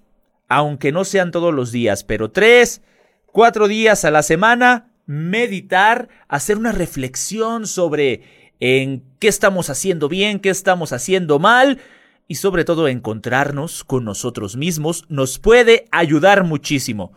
aunque 0.48 0.90
no 0.90 1.04
sean 1.04 1.30
todos 1.30 1.54
los 1.54 1.70
días, 1.70 2.02
pero 2.02 2.30
3, 2.30 2.82
4 3.26 3.68
días 3.68 4.04
a 4.04 4.10
la 4.10 4.22
semana, 4.22 4.89
meditar, 5.10 6.08
hacer 6.28 6.56
una 6.56 6.70
reflexión 6.70 7.66
sobre 7.66 8.52
en 8.60 9.02
qué 9.18 9.26
estamos 9.26 9.68
haciendo 9.68 10.08
bien, 10.08 10.38
qué 10.38 10.50
estamos 10.50 10.92
haciendo 10.92 11.40
mal 11.40 11.80
y 12.28 12.36
sobre 12.36 12.64
todo 12.64 12.86
encontrarnos 12.86 13.82
con 13.82 14.04
nosotros 14.04 14.56
mismos 14.56 15.06
nos 15.08 15.40
puede 15.40 15.86
ayudar 15.90 16.44
muchísimo. 16.44 17.12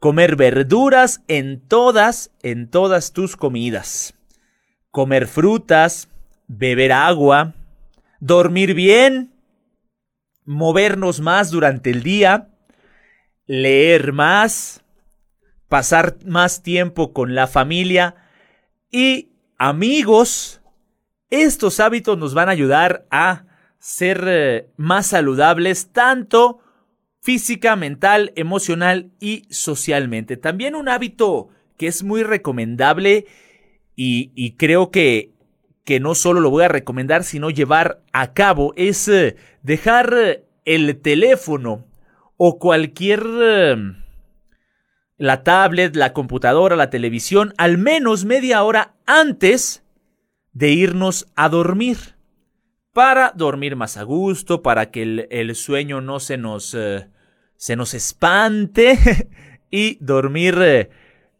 Comer 0.00 0.34
verduras 0.34 1.22
en 1.28 1.60
todas, 1.60 2.32
en 2.42 2.68
todas 2.68 3.12
tus 3.12 3.36
comidas. 3.36 4.14
Comer 4.90 5.28
frutas, 5.28 6.08
beber 6.48 6.90
agua, 6.90 7.54
dormir 8.18 8.74
bien, 8.74 9.32
movernos 10.44 11.20
más 11.20 11.52
durante 11.52 11.90
el 11.90 12.02
día, 12.02 12.48
leer 13.46 14.12
más, 14.12 14.82
pasar 15.68 16.16
más 16.24 16.62
tiempo 16.62 17.12
con 17.12 17.34
la 17.34 17.46
familia 17.46 18.16
y 18.90 19.32
amigos 19.58 20.60
estos 21.30 21.78
hábitos 21.80 22.16
nos 22.16 22.34
van 22.34 22.48
a 22.48 22.52
ayudar 22.52 23.06
a 23.10 23.44
ser 23.78 24.24
eh, 24.26 24.70
más 24.76 25.08
saludables 25.08 25.92
tanto 25.92 26.60
física, 27.20 27.76
mental, 27.76 28.32
emocional 28.36 29.10
y 29.20 29.44
socialmente. 29.50 30.36
También 30.36 30.74
un 30.74 30.88
hábito 30.88 31.50
que 31.76 31.86
es 31.86 32.02
muy 32.02 32.22
recomendable 32.22 33.26
y, 34.00 34.52
creo 34.52 34.92
que, 34.92 35.32
que, 35.84 35.98
no 35.98 36.14
solo 36.14 36.40
lo 36.40 36.50
voy 36.50 36.64
a 36.64 36.68
recomendar, 36.68 37.24
sino 37.24 37.50
llevar 37.50 38.00
a 38.12 38.32
cabo 38.32 38.72
es 38.76 39.08
eh, 39.08 39.34
dejar 39.62 40.14
eh, 40.16 40.44
el 40.64 41.00
teléfono 41.00 41.84
o 42.36 42.58
cualquier... 42.58 43.22
la 45.18 45.42
tablet, 45.42 45.94
la 45.96 46.12
computadora, 46.12 46.76
la 46.76 46.90
televisión, 46.90 47.52
al 47.58 47.76
menos 47.76 48.24
media 48.24 48.62
hora 48.62 48.94
antes 49.04 49.84
de 50.52 50.70
irnos 50.70 51.26
a 51.34 51.48
dormir. 51.48 52.16
Para 52.92 53.32
dormir 53.34 53.76
más 53.76 53.96
a 53.96 54.04
gusto, 54.04 54.62
para 54.62 54.90
que 54.90 55.26
el, 55.30 55.54
sueño 55.54 56.00
no 56.00 56.20
se 56.20 56.36
nos, 56.36 56.74
eh, 56.74 57.08
se 57.56 57.76
nos 57.76 57.94
espante 57.94 59.28
y 59.70 59.98
dormir 60.00 60.56
eh, 60.60 60.90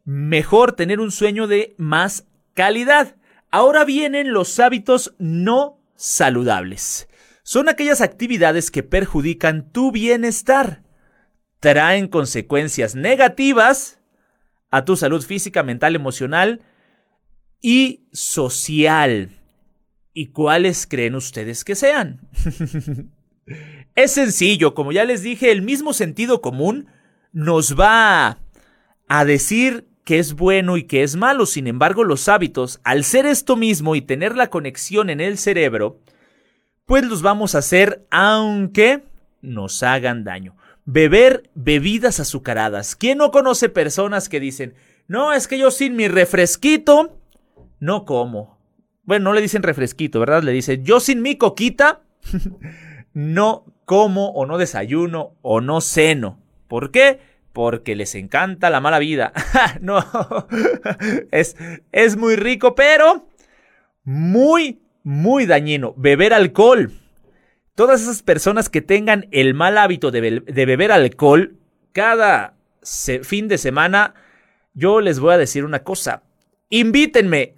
mejor, 0.05 0.73
tener 0.73 1.01
un 1.01 1.11
sueño 1.11 1.47
de 1.47 1.75
más 1.79 2.27
calidad. 2.55 3.17
Ahora 3.51 3.85
vienen 3.85 4.33
los 4.33 4.59
hábitos 4.61 5.15
no 5.19 5.81
saludables. 5.95 7.09
Son 7.43 7.69
aquellas 7.69 8.03
actividades 8.03 8.71
que 8.71 8.83
perjudican 8.83 9.73
tu 9.73 9.91
bienestar, 9.91 10.83
traen 11.61 12.09
consecuencias 12.09 12.95
negativas 12.95 13.99
a 14.71 14.85
tu 14.85 14.97
salud 14.97 15.25
física, 15.25 15.63
mental, 15.63 15.97
emocional 15.97 16.61
y 17.61 18.05
social. 18.13 19.31
¿Y 20.13 20.27
cuáles 20.27 20.87
creen 20.87 21.15
ustedes 21.15 21.65
que 21.65 21.75
sean? 21.75 22.21
es 23.95 24.13
sencillo, 24.13 24.75
como 24.75 24.93
ya 24.93 25.05
les 25.05 25.23
dije, 25.23 25.51
el 25.51 25.63
mismo 25.63 25.93
sentido 25.93 26.41
común 26.41 26.89
nos 27.33 27.79
va 27.79 28.39
a 29.09 29.25
decir 29.25 29.87
que 30.05 30.19
es 30.19 30.35
bueno 30.35 30.77
y 30.77 30.85
que 30.85 31.03
es 31.03 31.17
malo. 31.17 31.47
Sin 31.47 31.67
embargo, 31.67 32.05
los 32.05 32.29
hábitos, 32.29 32.81
al 32.85 33.05
ser 33.05 33.27
esto 33.27 33.57
mismo 33.57 33.95
y 33.95 34.01
tener 34.01 34.37
la 34.37 34.51
conexión 34.51 35.11
en 35.11 35.21
el 35.21 35.39
cerebro, 35.39 36.01
pues 36.87 37.05
los 37.05 37.23
vamos 37.23 37.55
a 37.55 37.59
hacer 37.59 38.07
aunque 38.11 39.03
nos 39.43 39.83
hagan 39.83 40.25
daño. 40.25 40.57
Beber 40.91 41.51
bebidas 41.55 42.19
azucaradas. 42.19 42.97
¿Quién 42.97 43.19
no 43.19 43.31
conoce 43.31 43.69
personas 43.69 44.31
que 44.31 44.41
dicen, 44.41 44.75
no, 45.07 45.35
es 45.35 45.47
que 45.47 45.59
yo 45.59 45.71
sin 45.71 45.97
mi 45.97 46.09
refresquito 46.09 47.21
no 47.79 48.07
como. 48.07 48.59
Bueno, 49.03 49.25
no 49.25 49.33
le 49.35 49.43
dicen 49.43 49.63
refresquito, 49.63 50.19
¿verdad? 50.19 50.43
Le 50.43 50.53
dicen, 50.53 50.87
yo 50.87 50.99
sin 50.99 51.21
mi 51.21 51.37
coquita 51.37 52.01
no 53.13 53.67
como 53.85 54.31
o 54.31 54.47
no 54.47 54.57
desayuno 54.57 55.35
o 55.43 55.61
no 55.61 55.83
ceno. 55.83 56.41
¿Por 56.69 56.91
qué? 56.91 57.21
Porque 57.53 57.95
les 57.95 58.15
encanta 58.15 58.71
la 58.71 58.81
mala 58.81 58.99
vida. 58.99 59.35
no, 59.83 59.99
es, 61.31 61.55
es 61.93 62.17
muy 62.17 62.37
rico, 62.37 62.75
pero 62.75 63.27
muy, 64.05 64.81
muy 65.03 65.45
dañino. 65.45 65.93
Beber 65.99 66.33
alcohol. 66.33 66.93
Todas 67.79 68.03
esas 68.03 68.25
personas 68.25 68.69
que 68.69 68.83
tengan 68.83 69.29
el 69.31 69.55
mal 69.55 69.79
hábito 69.79 70.11
de, 70.11 70.43
beber 70.51 70.91
alcohol 70.91 71.55
cada 71.93 72.55
fin 73.23 73.47
de 73.47 73.57
semana, 73.57 74.15
yo 74.75 75.01
les 75.01 75.21
voy 75.21 75.35
a 75.35 75.39
decir 75.39 75.65
una 75.65 75.85
cosa 75.85 76.25
Invítenme. 76.71 77.55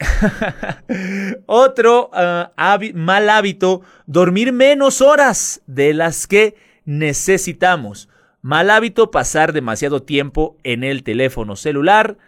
Otro 1.47 2.11
ah, 2.13 2.53
mal 2.93 3.31
hábito, 3.31 3.81
dormir 4.05 4.53
menos 4.53 5.01
horas 5.01 5.63
de 5.67 5.95
las 5.95 6.27
que 6.27 6.55
necesitamos. 6.85 8.11
Mal 8.43 8.69
hábito, 8.69 9.11
pasar 9.11 9.55
demasiado 9.55 10.03
tiempo 10.03 10.59
en 10.65 10.85
el 10.85 11.03
teléfono 11.03 11.57
celular. 11.57 12.19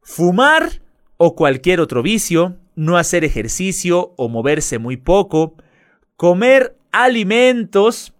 Fumar 0.00 0.80
o 1.18 1.36
cualquier 1.36 1.82
otro 1.82 2.02
vicio. 2.02 2.56
No 2.74 2.96
hacer 2.96 3.22
ejercicio 3.22 4.14
o 4.16 4.30
moverse 4.30 4.78
muy 4.78 4.96
poco. 4.96 5.56
Comer 6.16 6.77
alimentos 6.92 8.12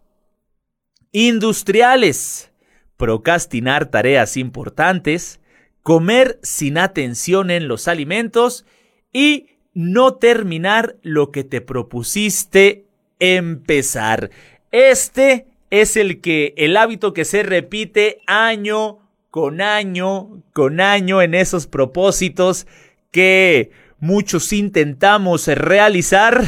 industriales. 1.13 2.51
Procrastinar 2.97 3.87
tareas 3.91 4.37
importantes 4.37 5.41
comer 5.89 6.39
sin 6.43 6.77
atención 6.77 7.51
en 7.51 7.67
los 7.67 7.89
alimentos 7.89 8.67
y 9.11 9.47
no 9.73 10.17
terminar 10.17 10.97
lo 11.01 11.31
que 11.31 11.45
te 11.45 11.63
propusiste 11.63 12.85
empezar. 13.19 14.31
Este 14.71 15.47
es 15.71 15.97
el 15.97 16.21
que 16.21 16.53
el 16.59 16.77
hábito 16.77 17.15
que 17.15 17.25
se 17.25 17.43
repite 17.43 18.21
año 18.27 18.99
con 19.31 19.63
año 19.63 20.43
con 20.53 20.83
año 20.83 21.23
en 21.23 21.35
esos 21.35 21.67
propósitos 21.67 22.67
que 23.11 23.71
muchos 24.01 24.53
intentamos 24.53 25.47
realizar. 25.47 26.45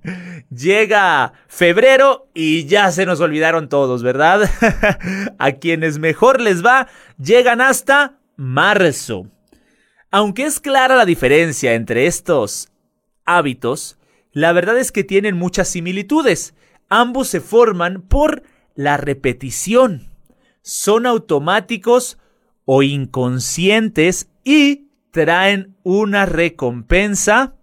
Llega 0.50 1.32
febrero 1.48 2.28
y 2.34 2.66
ya 2.66 2.90
se 2.92 3.06
nos 3.06 3.20
olvidaron 3.20 3.68
todos, 3.68 4.02
¿verdad? 4.02 4.48
A 5.38 5.52
quienes 5.52 5.98
mejor 5.98 6.40
les 6.40 6.64
va, 6.64 6.88
llegan 7.18 7.60
hasta 7.60 8.18
marzo. 8.36 9.26
Aunque 10.10 10.44
es 10.44 10.60
clara 10.60 10.96
la 10.96 11.04
diferencia 11.04 11.74
entre 11.74 12.06
estos 12.06 12.68
hábitos, 13.24 13.98
la 14.32 14.52
verdad 14.52 14.78
es 14.78 14.92
que 14.92 15.04
tienen 15.04 15.36
muchas 15.36 15.68
similitudes. 15.68 16.54
Ambos 16.88 17.28
se 17.28 17.40
forman 17.40 18.02
por 18.02 18.44
la 18.74 18.96
repetición. 18.96 20.10
Son 20.62 21.06
automáticos 21.06 22.18
o 22.64 22.82
inconscientes 22.82 24.28
y 24.44 24.85
traen 25.24 25.74
una 25.82 26.26
recompensa 26.26 27.54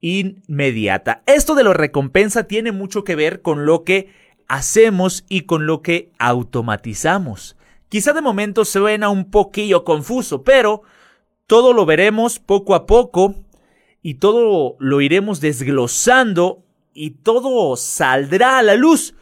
inmediata. 0.00 1.22
Esto 1.26 1.54
de 1.54 1.64
la 1.64 1.74
recompensa 1.74 2.44
tiene 2.44 2.72
mucho 2.72 3.04
que 3.04 3.16
ver 3.16 3.42
con 3.42 3.66
lo 3.66 3.84
que 3.84 4.08
hacemos 4.48 5.24
y 5.28 5.42
con 5.42 5.66
lo 5.66 5.82
que 5.82 6.10
automatizamos. 6.18 7.56
Quizá 7.88 8.12
de 8.12 8.22
momento 8.22 8.64
suena 8.64 9.10
un 9.10 9.30
poquillo 9.30 9.84
confuso, 9.84 10.42
pero 10.42 10.82
todo 11.46 11.72
lo 11.72 11.86
veremos 11.86 12.38
poco 12.38 12.74
a 12.74 12.86
poco 12.86 13.34
y 14.02 14.14
todo 14.14 14.76
lo 14.78 15.00
iremos 15.00 15.40
desglosando 15.40 16.64
y 16.94 17.10
todo 17.10 17.76
saldrá 17.76 18.58
a 18.58 18.62
la 18.62 18.74
luz. 18.74 19.14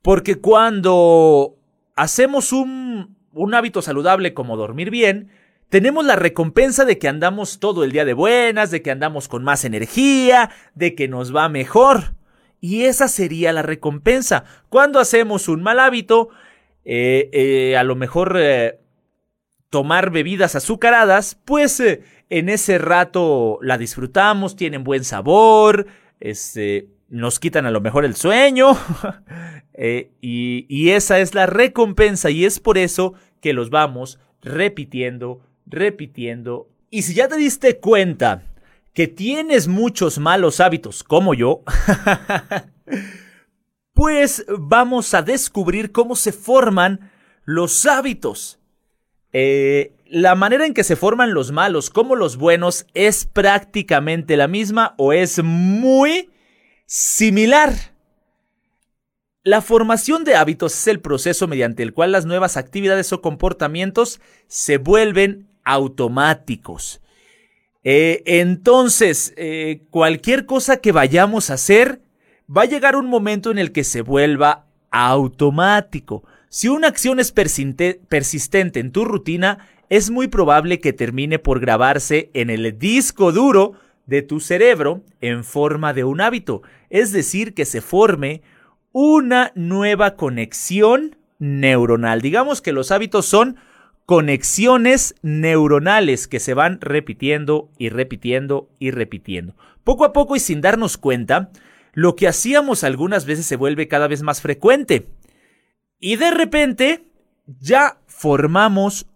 Porque 0.00 0.36
cuando 0.36 1.56
hacemos 1.96 2.52
un, 2.52 3.16
un 3.32 3.54
hábito 3.54 3.82
saludable 3.82 4.34
como 4.34 4.56
dormir 4.56 4.90
bien, 4.90 5.30
tenemos 5.74 6.04
la 6.04 6.14
recompensa 6.14 6.84
de 6.84 7.00
que 7.00 7.08
andamos 7.08 7.58
todo 7.58 7.82
el 7.82 7.90
día 7.90 8.04
de 8.04 8.12
buenas, 8.12 8.70
de 8.70 8.80
que 8.80 8.92
andamos 8.92 9.26
con 9.26 9.42
más 9.42 9.64
energía, 9.64 10.50
de 10.76 10.94
que 10.94 11.08
nos 11.08 11.34
va 11.34 11.48
mejor. 11.48 12.14
Y 12.60 12.84
esa 12.84 13.08
sería 13.08 13.52
la 13.52 13.62
recompensa. 13.62 14.44
Cuando 14.68 15.00
hacemos 15.00 15.48
un 15.48 15.64
mal 15.64 15.80
hábito, 15.80 16.28
eh, 16.84 17.28
eh, 17.32 17.76
a 17.76 17.82
lo 17.82 17.96
mejor 17.96 18.36
eh, 18.38 18.78
tomar 19.68 20.10
bebidas 20.10 20.54
azucaradas, 20.54 21.40
pues 21.44 21.82
en 22.30 22.48
ese 22.48 22.78
rato 22.78 23.58
la 23.60 23.76
disfrutamos, 23.76 24.54
tienen 24.54 24.84
buen 24.84 25.02
sabor, 25.02 25.88
este, 26.20 26.86
nos 27.08 27.40
quitan 27.40 27.66
a 27.66 27.72
lo 27.72 27.80
mejor 27.80 28.04
el 28.04 28.14
sueño. 28.14 28.78
Y 29.76 30.90
esa 30.90 31.18
es 31.18 31.34
la 31.34 31.46
recompensa 31.46 32.30
y 32.30 32.44
es 32.44 32.60
por 32.60 32.78
eso 32.78 33.14
que 33.40 33.52
los 33.52 33.70
vamos 33.70 34.20
repitiendo, 34.40 35.40
repitiendo. 35.66 36.68
Y 36.90 37.02
si 37.02 37.14
ya 37.14 37.28
te 37.28 37.36
diste 37.36 37.78
cuenta 37.78 38.42
que 38.92 39.08
tienes 39.08 39.68
muchos 39.68 40.18
malos 40.18 40.60
hábitos 40.60 41.02
como 41.02 41.34
yo, 41.34 41.62
pues 43.92 44.44
vamos 44.58 45.14
a 45.14 45.22
descubrir 45.22 45.92
cómo 45.92 46.16
se 46.16 46.32
forman 46.32 47.10
los 47.44 47.86
hábitos. 47.86 48.58
Eh, 49.32 49.92
la 50.06 50.36
manera 50.36 50.64
en 50.64 50.74
que 50.74 50.84
se 50.84 50.94
forman 50.94 51.34
los 51.34 51.50
malos 51.50 51.90
como 51.90 52.14
los 52.14 52.36
buenos 52.36 52.86
es 52.94 53.24
prácticamente 53.24 54.36
la 54.36 54.46
misma 54.46 54.94
o 54.96 55.12
es 55.12 55.42
muy 55.42 56.30
similar. 56.86 57.72
La 59.42 59.60
formación 59.60 60.24
de 60.24 60.36
hábitos 60.36 60.72
es 60.72 60.86
el 60.86 61.00
proceso 61.00 61.48
mediante 61.48 61.82
el 61.82 61.92
cual 61.92 62.12
las 62.12 62.26
nuevas 62.26 62.56
actividades 62.56 63.12
o 63.12 63.20
comportamientos 63.20 64.20
se 64.46 64.78
vuelven 64.78 65.48
automáticos. 65.64 67.00
Eh, 67.82 68.22
entonces, 68.26 69.34
eh, 69.36 69.82
cualquier 69.90 70.46
cosa 70.46 70.78
que 70.78 70.92
vayamos 70.92 71.50
a 71.50 71.54
hacer, 71.54 72.00
va 72.54 72.62
a 72.62 72.66
llegar 72.66 72.96
un 72.96 73.06
momento 73.06 73.50
en 73.50 73.58
el 73.58 73.72
que 73.72 73.84
se 73.84 74.00
vuelva 74.00 74.66
automático. 74.90 76.24
Si 76.48 76.68
una 76.68 76.88
acción 76.88 77.20
es 77.20 77.32
persistente 77.32 78.80
en 78.80 78.92
tu 78.92 79.04
rutina, 79.04 79.66
es 79.90 80.10
muy 80.10 80.28
probable 80.28 80.80
que 80.80 80.92
termine 80.92 81.38
por 81.38 81.60
grabarse 81.60 82.30
en 82.32 82.48
el 82.48 82.78
disco 82.78 83.32
duro 83.32 83.74
de 84.06 84.22
tu 84.22 84.40
cerebro 84.40 85.02
en 85.20 85.44
forma 85.44 85.92
de 85.92 86.04
un 86.04 86.20
hábito, 86.20 86.62
es 86.90 87.12
decir, 87.12 87.54
que 87.54 87.64
se 87.64 87.80
forme 87.80 88.42
una 88.92 89.50
nueva 89.54 90.14
conexión 90.14 91.16
neuronal. 91.38 92.20
Digamos 92.20 92.62
que 92.62 92.72
los 92.72 92.90
hábitos 92.90 93.26
son 93.26 93.56
conexiones 94.06 95.14
neuronales 95.22 96.28
que 96.28 96.40
se 96.40 96.54
van 96.54 96.80
repitiendo 96.80 97.70
y 97.78 97.88
repitiendo 97.88 98.68
y 98.78 98.90
repitiendo. 98.90 99.56
Poco 99.82 100.04
a 100.04 100.12
poco 100.12 100.36
y 100.36 100.40
sin 100.40 100.60
darnos 100.60 100.98
cuenta, 100.98 101.50
lo 101.92 102.16
que 102.16 102.28
hacíamos 102.28 102.84
algunas 102.84 103.24
veces 103.24 103.46
se 103.46 103.56
vuelve 103.56 103.88
cada 103.88 104.08
vez 104.08 104.22
más 104.22 104.40
frecuente. 104.40 105.08
Y 105.98 106.16
de 106.16 106.30
repente 106.30 107.04
ya 107.46 107.98
formamos 108.06 109.06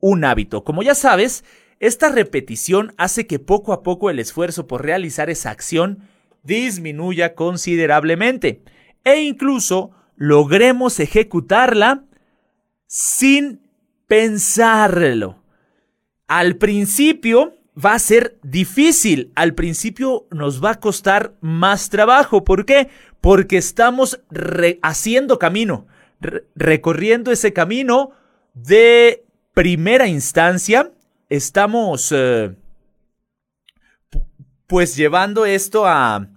un 0.00 0.24
hábito. 0.24 0.64
Como 0.64 0.82
ya 0.82 0.94
sabes, 0.94 1.44
esta 1.80 2.10
repetición 2.10 2.94
hace 2.96 3.26
que 3.26 3.38
poco 3.38 3.72
a 3.72 3.82
poco 3.82 4.10
el 4.10 4.18
esfuerzo 4.18 4.66
por 4.66 4.84
realizar 4.84 5.30
esa 5.30 5.50
acción 5.50 6.08
disminuya 6.42 7.34
considerablemente 7.34 8.62
e 9.04 9.20
incluso 9.20 9.90
logremos 10.16 11.00
ejecutarla 11.00 12.04
sin 12.86 13.65
pensarlo. 14.06 15.42
Al 16.28 16.56
principio 16.56 17.54
va 17.76 17.94
a 17.94 17.98
ser 17.98 18.38
difícil, 18.42 19.32
al 19.34 19.54
principio 19.54 20.26
nos 20.30 20.64
va 20.64 20.70
a 20.72 20.80
costar 20.80 21.34
más 21.40 21.90
trabajo. 21.90 22.44
¿Por 22.44 22.64
qué? 22.64 22.88
Porque 23.20 23.58
estamos 23.58 24.20
haciendo 24.82 25.38
camino 25.38 25.86
recorriendo 26.54 27.30
ese 27.30 27.52
camino 27.52 28.12
de 28.54 29.24
primera 29.52 30.06
instancia, 30.06 30.92
estamos 31.28 32.12
eh, 32.14 32.54
pues 34.66 34.96
llevando 34.96 35.44
esto 35.44 35.86
a, 35.86 36.28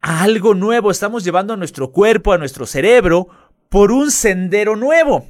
a 0.00 0.22
algo 0.22 0.54
nuevo, 0.54 0.90
estamos 0.90 1.24
llevando 1.24 1.54
a 1.54 1.56
nuestro 1.56 1.92
cuerpo, 1.92 2.32
a 2.32 2.38
nuestro 2.38 2.66
cerebro, 2.66 3.28
por 3.68 3.90
un 3.90 4.10
sendero 4.10 4.76
nuevo. 4.76 5.26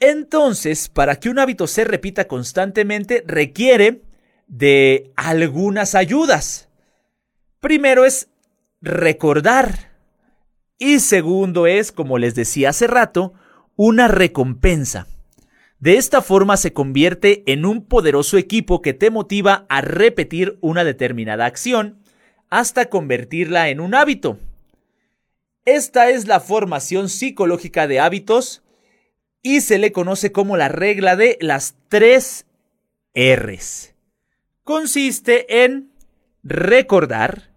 Entonces, 0.00 0.88
para 0.88 1.16
que 1.16 1.28
un 1.28 1.38
hábito 1.38 1.66
se 1.66 1.84
repita 1.84 2.26
constantemente, 2.26 3.22
requiere 3.26 4.02
de 4.46 5.12
algunas 5.16 5.94
ayudas. 5.94 6.68
Primero 7.60 8.04
es 8.04 8.28
recordar. 8.80 9.92
Y 10.78 11.00
segundo 11.00 11.66
es, 11.66 11.92
como 11.92 12.18
les 12.18 12.34
decía 12.34 12.70
hace 12.70 12.86
rato, 12.86 13.32
una 13.76 14.08
recompensa. 14.08 15.06
De 15.78 15.96
esta 15.96 16.22
forma 16.22 16.56
se 16.56 16.72
convierte 16.72 17.42
en 17.46 17.64
un 17.64 17.86
poderoso 17.86 18.38
equipo 18.38 18.82
que 18.82 18.94
te 18.94 19.10
motiva 19.10 19.66
a 19.68 19.80
repetir 19.80 20.58
una 20.60 20.82
determinada 20.84 21.46
acción 21.46 22.00
hasta 22.50 22.86
convertirla 22.86 23.68
en 23.68 23.80
un 23.80 23.94
hábito. 23.94 24.38
Esta 25.64 26.10
es 26.10 26.26
la 26.26 26.40
formación 26.40 27.08
psicológica 27.08 27.86
de 27.86 28.00
hábitos 28.00 28.63
y 29.44 29.60
se 29.60 29.78
le 29.78 29.92
conoce 29.92 30.32
como 30.32 30.56
la 30.56 30.68
regla 30.68 31.14
de 31.14 31.36
las 31.40 31.76
tres 31.88 32.46
R's. 33.14 33.94
Consiste 34.64 35.64
en 35.64 35.92
recordar, 36.42 37.50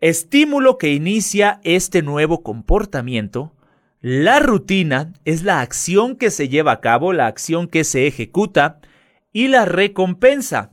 estímulo 0.00 0.76
que 0.76 0.92
inicia 0.92 1.58
este 1.64 2.02
nuevo 2.02 2.42
comportamiento. 2.42 3.52
La 4.02 4.40
rutina 4.40 5.14
es 5.24 5.42
la 5.42 5.62
acción 5.62 6.16
que 6.16 6.30
se 6.30 6.50
lleva 6.50 6.72
a 6.72 6.80
cabo, 6.80 7.14
la 7.14 7.26
acción 7.26 7.66
que 7.66 7.84
se 7.84 8.06
ejecuta, 8.06 8.80
y 9.32 9.48
la 9.48 9.64
recompensa, 9.64 10.70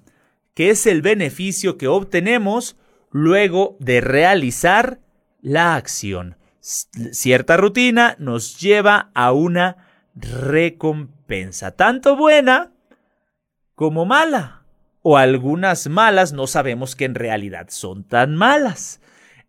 que 0.53 0.71
es 0.71 0.85
el 0.87 1.01
beneficio 1.01 1.77
que 1.77 1.87
obtenemos 1.87 2.75
luego 3.11 3.77
de 3.79 4.01
realizar 4.01 4.99
la 5.41 5.75
acción. 5.75 6.35
Cierta 6.59 7.55
rutina 7.55 8.17
nos 8.19 8.59
lleva 8.59 9.09
a 9.13 9.31
una 9.31 9.86
recompensa, 10.19 11.71
tanto 11.71 12.15
buena 12.15 12.71
como 13.75 14.05
mala, 14.05 14.63
o 15.01 15.17
algunas 15.17 15.87
malas 15.87 16.33
no 16.33 16.47
sabemos 16.47 16.95
que 16.95 17.05
en 17.05 17.15
realidad 17.15 17.67
son 17.69 18.03
tan 18.03 18.35
malas. 18.35 18.99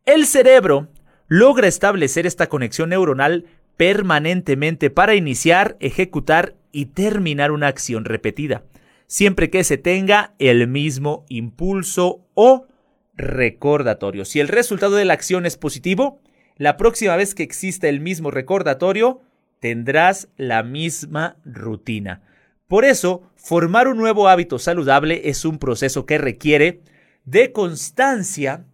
El 0.05 0.27
cerebro 0.27 0.89
logra 1.27 1.67
establecer 1.67 2.27
esta 2.27 2.49
conexión 2.49 2.91
neuronal 2.91 3.47
permanentemente 3.77 4.91
para 4.91 5.15
iniciar, 5.15 5.77
ejecutar 5.81 6.55
y 6.73 6.87
terminar 6.87 7.53
una 7.53 7.69
acción 7.69 8.05
repetida, 8.05 8.65
siempre 9.07 9.51
que 9.51 9.65
se 9.65 9.79
tenga 9.79 10.35
el 10.39 10.69
mismo 10.69 11.25
impulso 11.29 12.27
o 12.35 12.67
recordatorio. 13.15 14.25
Si 14.25 14.41
el 14.41 14.49
resultado 14.49 14.97
de 14.97 15.05
la 15.05 15.15
acción 15.15 15.47
es 15.47 15.57
positivo, 15.57 16.21
la 16.57 16.77
próxima 16.77 17.17
vez 17.17 17.35
que 17.35 17.43
exista 17.43 17.89
el 17.89 18.01
mismo 18.01 18.31
recordatorio, 18.31 19.23
tendrás 19.61 20.29
la 20.37 20.63
misma 20.63 21.37
rutina. 21.45 22.23
Por 22.67 22.85
eso, 22.85 23.31
formar 23.37 23.89
un 23.89 23.97
nuevo 23.97 24.29
hábito 24.29 24.59
saludable 24.59 25.29
es 25.29 25.45
un 25.45 25.59
proceso 25.59 26.07
que 26.07 26.19
requiere 26.19 26.83
de 27.25 27.53
constancia 27.53 28.67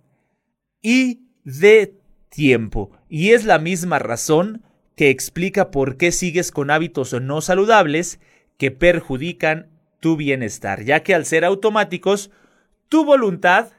y 0.82 1.22
de 1.44 1.94
tiempo. 2.28 2.90
Y 3.08 3.30
es 3.30 3.44
la 3.44 3.58
misma 3.58 3.98
razón 3.98 4.62
que 4.96 5.10
explica 5.10 5.70
por 5.70 5.96
qué 5.96 6.12
sigues 6.12 6.50
con 6.50 6.70
hábitos 6.70 7.12
no 7.20 7.40
saludables 7.40 8.20
que 8.58 8.70
perjudican 8.70 9.68
tu 10.00 10.16
bienestar, 10.16 10.84
ya 10.84 11.02
que 11.02 11.14
al 11.14 11.24
ser 11.24 11.44
automáticos, 11.44 12.30
tu 12.88 13.04
voluntad 13.04 13.72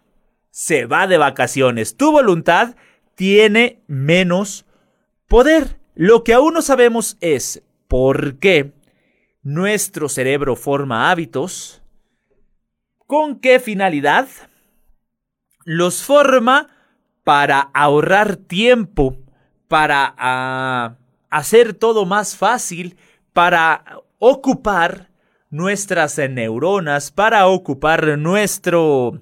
se 0.50 0.86
va 0.86 1.08
de 1.08 1.18
vacaciones, 1.18 1.96
tu 1.96 2.12
voluntad 2.12 2.76
tiene 3.16 3.84
menos 3.88 4.66
poder. 5.28 5.78
Lo 5.96 6.24
que 6.24 6.34
aún 6.34 6.54
no 6.54 6.62
sabemos 6.62 7.18
es 7.22 7.64
por 7.88 8.38
qué 8.38 8.74
nuestro 9.42 10.10
cerebro 10.10 10.56
forma 10.56 11.10
hábitos, 11.10 11.82
con 13.08 13.40
qué 13.40 13.60
finalidad 13.60 14.28
los 15.64 16.04
forma 16.04 16.70
para 17.24 17.60
ahorrar 17.74 18.36
tiempo, 18.36 19.18
para 19.68 20.14
ah, 20.18 20.98
hacer 21.30 21.74
todo 21.74 22.06
más 22.06 22.36
fácil, 22.36 22.98
para 23.34 24.02
ocupar 24.20 25.10
nuestras 25.50 26.18
neuronas, 26.18 27.12
para 27.12 27.48
ocupar 27.48 28.18
nuestro 28.18 29.22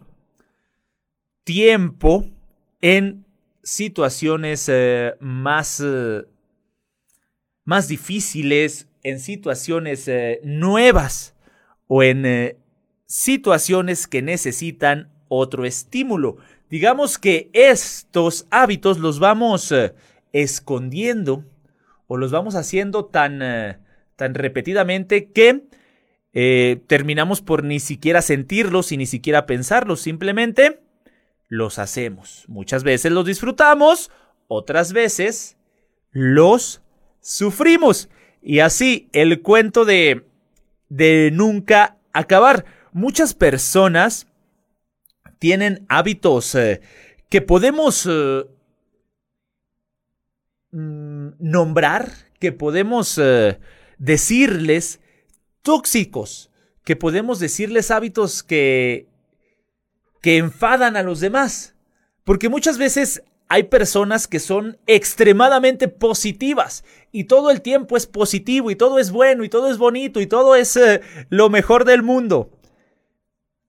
tiempo 1.44 2.26
en 2.82 3.26
situaciones 3.62 4.68
eh, 4.70 5.16
más, 5.20 5.82
eh, 5.84 6.26
más 7.66 7.88
difíciles, 7.88 8.88
en 9.04 9.20
situaciones 9.20 10.08
eh, 10.08 10.40
nuevas 10.44 11.36
o 11.88 12.04
en 12.04 12.58
situaciones 13.06 14.08
que 14.08 14.22
necesitan 14.22 15.12
otro 15.28 15.66
estímulo. 15.66 16.38
Digamos 16.70 17.20
que 17.20 17.52
estos 17.54 18.48
hábitos 18.50 18.98
los 18.98 19.20
vamos 19.20 19.72
eh, 19.72 19.94
escondiendo 20.32 21.46
o 22.08 22.18
los 22.18 22.32
vamos 22.32 22.56
haciendo 22.56 23.06
tan, 23.06 23.42
eh, 23.44 23.78
tan 24.16 24.34
repetidamente 24.34 25.32
que 25.32 25.66
eh, 26.34 26.82
terminamos 26.88 27.42
por 27.42 27.64
ni 27.64 27.80
siquiera 27.80 28.24
sentirlos 28.24 28.92
y 28.92 28.98
ni 28.98 29.06
siquiera 29.06 29.46
pensarlos. 29.46 30.02
Simplemente 30.02 30.80
los 31.48 31.78
hacemos. 31.78 32.46
Muchas 32.48 32.84
veces 32.84 33.12
los 33.12 33.26
disfrutamos, 33.26 34.10
otras 34.48 34.94
veces 34.94 35.58
los 36.10 36.82
sufrimos. 37.24 38.10
Y 38.42 38.60
así 38.60 39.10
el 39.14 39.42
cuento 39.42 39.86
de, 39.86 40.28
de 40.90 41.32
nunca 41.34 41.98
acabar. 42.12 42.66
Muchas 42.92 43.34
personas 43.34 44.28
tienen 45.40 45.86
hábitos 45.90 46.54
eh, 46.54 46.82
que 47.30 47.42
podemos 47.42 48.06
eh, 48.06 48.46
mm, 50.72 51.30
nombrar, 51.40 52.12
que 52.40 52.52
podemos 52.52 53.18
eh, 53.18 53.60
decirles 53.98 55.00
tóxicos, 55.64 56.52
que 56.84 56.96
podemos 56.96 57.40
decirles 57.40 57.90
hábitos 57.90 58.44
que, 58.44 59.08
que 60.22 60.38
enfadan 60.38 60.98
a 60.98 61.04
los 61.04 61.22
demás. 61.22 61.76
Porque 62.24 62.50
muchas 62.50 62.78
veces 62.78 63.24
hay 63.48 63.64
personas 63.64 64.28
que 64.28 64.40
son 64.40 64.78
extremadamente 64.88 65.88
positivas 65.88 66.84
y 67.12 67.26
todo 67.26 67.52
el 67.52 67.62
tiempo 67.62 67.98
es 67.98 68.08
positivo 68.08 68.72
y 68.72 68.76
todo 68.76 69.00
es 69.00 69.12
bueno 69.12 69.44
y 69.44 69.50
todo 69.50 69.70
es 69.70 69.78
bonito 69.78 70.22
y 70.22 70.28
todo 70.28 70.56
es 70.56 70.76
eh, 70.76 71.02
lo 71.30 71.50
mejor 71.50 71.86
del 71.86 72.02
mundo. 72.02 72.50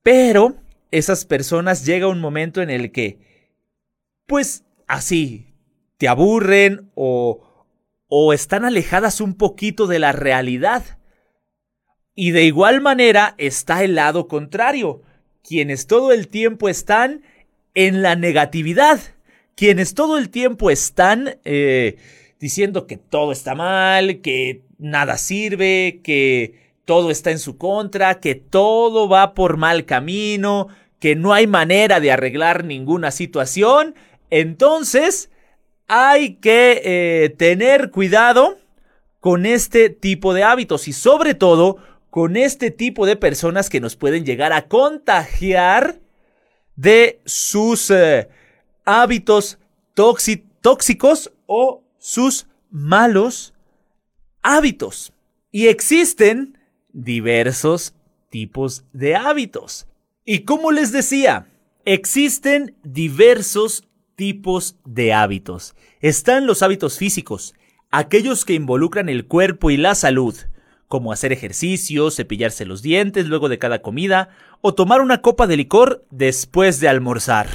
Pero 0.03 0.57
esas 0.91 1.25
personas 1.25 1.85
llega 1.85 2.09
un 2.09 2.21
momento 2.21 2.63
en 2.63 2.71
el 2.71 2.93
que, 2.93 3.19
pues 4.27 4.65
así, 4.87 5.55
te 5.99 6.09
aburren 6.09 6.91
o, 6.95 7.43
o 8.09 8.33
están 8.33 8.65
alejadas 8.65 9.21
un 9.21 9.35
poquito 9.35 9.87
de 9.87 9.99
la 9.99 10.13
realidad. 10.13 10.99
Y 12.15 12.31
de 12.31 12.45
igual 12.45 12.81
manera 12.81 13.35
está 13.39 13.83
el 13.83 13.97
lado 13.97 14.29
contrario, 14.29 15.03
quienes 15.43 15.87
todo 15.87 16.13
el 16.13 16.29
tiempo 16.29 16.69
están 16.69 17.23
en 17.75 18.03
la 18.03 18.15
negatividad, 18.15 19.01
quienes 19.57 19.95
todo 19.95 20.19
el 20.19 20.31
tiempo 20.31 20.71
están 20.71 21.39
eh, 21.45 21.97
diciendo 22.41 22.87
que 22.87 22.97
todo 22.97 23.33
está 23.33 23.55
mal, 23.55 24.21
que 24.21 24.63
nada 24.79 25.17
sirve, 25.17 26.01
que 26.03 26.73
todo 26.85 27.11
está 27.11 27.31
en 27.31 27.39
su 27.39 27.57
contra, 27.57 28.21
que 28.21 28.35
todo 28.35 29.09
va 29.09 29.35
por 29.35 29.57
mal 29.57 29.85
camino, 29.85 30.69
que 30.99 31.17
no 31.17 31.33
hay 31.33 31.47
manera 31.47 32.01
de 32.01 32.13
arreglar 32.13 32.65
ninguna 32.65 33.11
situación, 33.11 33.95
entonces 34.31 35.31
hay 35.87 36.37
que 36.37 36.81
eh, 36.85 37.31
tener 37.31 37.91
cuidado 37.91 38.59
con 39.21 39.47
este 39.47 39.91
tipo 39.91 40.35
de 40.35 40.43
hábitos 40.43 40.89
y 40.89 40.93
sobre 40.93 41.35
todo 41.35 41.79
con 42.11 42.37
este 42.37 42.71
tipo 42.71 43.07
de 43.07 43.17
personas 43.17 43.71
que 43.71 43.81
nos 43.81 43.97
pueden 43.97 44.25
llegar 44.25 44.53
a 44.53 44.67
contagiar 44.69 45.99
de 46.77 47.21
sus 47.25 47.91
eh, 47.91 48.29
hábitos 48.85 49.59
tóxicos 49.95 51.33
o 51.47 51.83
sus 51.99 52.47
malos 52.71 53.55
hábitos. 54.43 55.13
Y 55.51 55.69
existen 55.69 56.59
diversos 56.93 57.95
tipos 58.31 58.85
de 58.93 59.17
hábitos. 59.17 59.87
Y 60.25 60.41
como 60.41 60.73
les 60.73 60.91
decía, 60.91 61.49
existen 61.85 62.77
diversos 62.83 63.85
tipos 64.17 64.77
de 64.85 65.13
hábitos. 65.13 65.75
Están 66.01 66.47
los 66.47 66.63
hábitos 66.63 66.99
físicos, 66.99 67.55
aquellos 67.91 68.45
que 68.45 68.55
involucran 68.55 69.09
el 69.09 69.27
cuerpo 69.27 69.71
y 69.71 69.77
la 69.77 69.95
salud, 69.95 70.35
como 70.89 71.13
hacer 71.13 71.33
ejercicio, 71.33 72.11
cepillarse 72.11 72.65
los 72.65 72.83
dientes 72.83 73.27
luego 73.27 73.49
de 73.49 73.59
cada 73.59 73.83
comida 73.83 74.31
o 74.61 74.75
tomar 74.75 75.01
una 75.01 75.23
copa 75.23 75.47
de 75.47 75.57
licor 75.57 76.05
después 76.11 76.81
de 76.81 76.89
almorzar, 76.89 77.49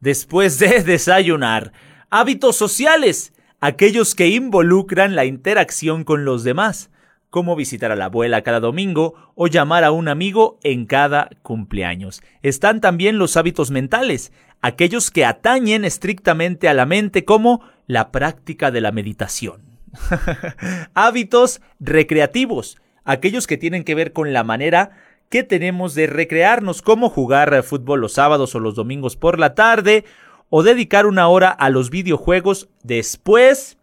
después 0.00 0.58
de 0.58 0.82
desayunar. 0.84 1.72
Hábitos 2.10 2.56
sociales, 2.56 3.32
aquellos 3.60 4.14
que 4.14 4.28
involucran 4.28 5.14
la 5.14 5.24
interacción 5.24 6.04
con 6.04 6.24
los 6.24 6.42
demás, 6.42 6.90
como 7.30 7.54
visitar 7.54 7.92
a 7.92 7.96
la 7.96 8.06
abuela 8.06 8.42
cada 8.42 8.58
domingo 8.58 9.14
o 9.36 9.46
llamar 9.46 9.84
a 9.84 9.92
un 9.92 10.08
amigo 10.08 10.58
en 10.64 10.84
cada 10.86 11.30
cumpleaños. 11.42 12.22
Están 12.42 12.80
también 12.80 13.18
los 13.18 13.36
hábitos 13.36 13.70
mentales, 13.70 14.32
aquellos 14.60 15.10
que 15.10 15.24
atañen 15.24 15.84
estrictamente 15.84 16.68
a 16.68 16.74
la 16.74 16.86
mente 16.86 17.24
como 17.24 17.62
la 17.86 18.10
práctica 18.10 18.70
de 18.70 18.80
la 18.80 18.90
meditación. 18.90 19.62
Hábitos 20.94 21.60
recreativos, 21.78 22.78
aquellos 23.04 23.46
que 23.46 23.56
tienen 23.56 23.84
que 23.84 23.94
ver 23.94 24.12
con 24.12 24.32
la 24.32 24.44
manera 24.44 24.90
que 25.30 25.44
tenemos 25.44 25.94
de 25.94 26.06
recrearnos, 26.06 26.82
como 26.82 27.08
jugar 27.08 27.62
fútbol 27.62 28.00
los 28.00 28.14
sábados 28.14 28.54
o 28.54 28.60
los 28.60 28.74
domingos 28.74 29.16
por 29.16 29.38
la 29.38 29.54
tarde, 29.54 30.04
o 30.50 30.62
dedicar 30.62 31.06
una 31.06 31.28
hora 31.28 31.50
a 31.50 31.70
los 31.70 31.88
videojuegos 31.88 32.68
después 32.82 33.78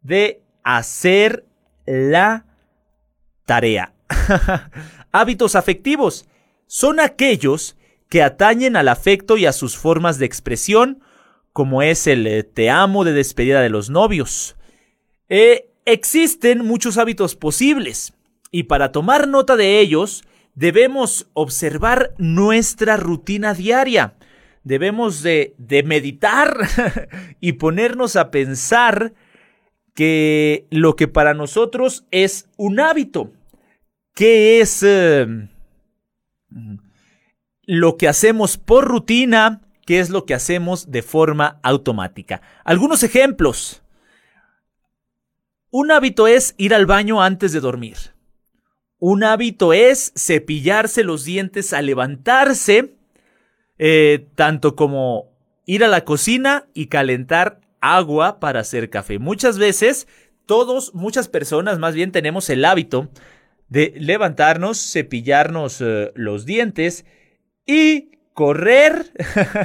de 0.00 0.40
hacer 0.62 1.44
la 1.84 2.46
tarea. 3.44 3.92
Hábitos 5.12 5.56
afectivos. 5.56 6.26
Son 6.66 7.00
aquellos 7.00 7.76
que 8.08 8.22
atañen 8.22 8.76
al 8.76 8.88
afecto 8.88 9.36
y 9.36 9.46
a 9.46 9.52
sus 9.52 9.76
formas 9.76 10.18
de 10.18 10.26
expresión, 10.26 11.02
como 11.52 11.82
es 11.82 12.06
el 12.06 12.26
eh, 12.26 12.44
te 12.44 12.70
amo 12.70 13.04
de 13.04 13.12
despedida 13.12 13.60
de 13.60 13.70
los 13.70 13.90
novios, 13.90 14.56
eh, 15.28 15.70
existen 15.84 16.64
muchos 16.64 16.98
hábitos 16.98 17.36
posibles 17.36 18.12
y 18.50 18.64
para 18.64 18.92
tomar 18.92 19.28
nota 19.28 19.56
de 19.56 19.80
ellos 19.80 20.24
debemos 20.54 21.28
observar 21.34 22.14
nuestra 22.18 22.96
rutina 22.96 23.54
diaria. 23.54 24.14
Debemos 24.64 25.22
de, 25.22 25.54
meditar 25.84 26.56
y 27.40 27.52
ponernos 27.54 28.16
a 28.16 28.30
pensar 28.30 29.14
que 29.94 30.66
lo 30.70 30.96
que 30.96 31.08
para 31.08 31.34
nosotros 31.34 32.06
es 32.10 32.48
un 32.56 32.80
hábito, 32.80 33.32
que 34.14 34.60
es 34.60 34.82
eh, 34.86 35.26
lo 37.64 37.96
que 37.96 38.08
hacemos 38.08 38.56
por 38.56 38.86
rutina, 38.86 39.62
que 39.84 39.98
es 39.98 40.10
lo 40.10 40.24
que 40.26 40.34
hacemos 40.34 40.90
de 40.90 41.02
forma 41.02 41.58
automática. 41.62 42.40
Algunos 42.64 43.02
ejemplos. 43.02 43.82
Un 45.70 45.90
hábito 45.90 46.26
es 46.26 46.54
ir 46.56 46.74
al 46.74 46.86
baño 46.86 47.22
antes 47.22 47.52
de 47.52 47.60
dormir. 47.60 47.96
Un 49.04 49.24
hábito 49.24 49.72
es 49.72 50.12
cepillarse 50.16 51.02
los 51.02 51.24
dientes 51.24 51.72
al 51.72 51.86
levantarse, 51.86 52.94
eh, 53.76 54.28
tanto 54.36 54.76
como 54.76 55.32
ir 55.66 55.82
a 55.82 55.88
la 55.88 56.04
cocina 56.04 56.68
y 56.72 56.86
calentar 56.86 57.58
agua 57.80 58.38
para 58.38 58.60
hacer 58.60 58.90
café. 58.90 59.18
Muchas 59.18 59.58
veces, 59.58 60.06
todos, 60.46 60.94
muchas 60.94 61.26
personas 61.26 61.80
más 61.80 61.96
bien 61.96 62.12
tenemos 62.12 62.48
el 62.48 62.64
hábito 62.64 63.08
de 63.68 63.92
levantarnos, 63.96 64.78
cepillarnos 64.92 65.80
eh, 65.80 66.12
los 66.14 66.46
dientes 66.46 67.04
y 67.66 68.12
correr 68.34 69.12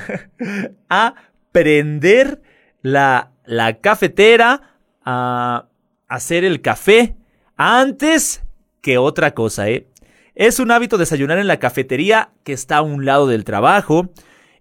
a 0.90 1.14
prender 1.52 2.42
la, 2.82 3.34
la 3.46 3.82
cafetera, 3.82 4.80
a 5.06 5.68
hacer 6.08 6.44
el 6.44 6.60
café 6.64 7.16
antes 7.56 8.42
que 8.88 8.98
otra 8.98 9.34
cosa, 9.34 9.70
¿eh? 9.70 9.90
Es 10.34 10.62
un 10.62 10.72
hábito 10.72 10.98
desayunar 10.98 11.40
en 11.40 11.48
la 11.48 11.60
cafetería 11.60 12.30
que 12.46 12.54
está 12.54 12.78
a 12.78 12.82
un 12.84 13.04
lado 13.04 13.28
del 13.28 13.44
trabajo. 13.44 14.14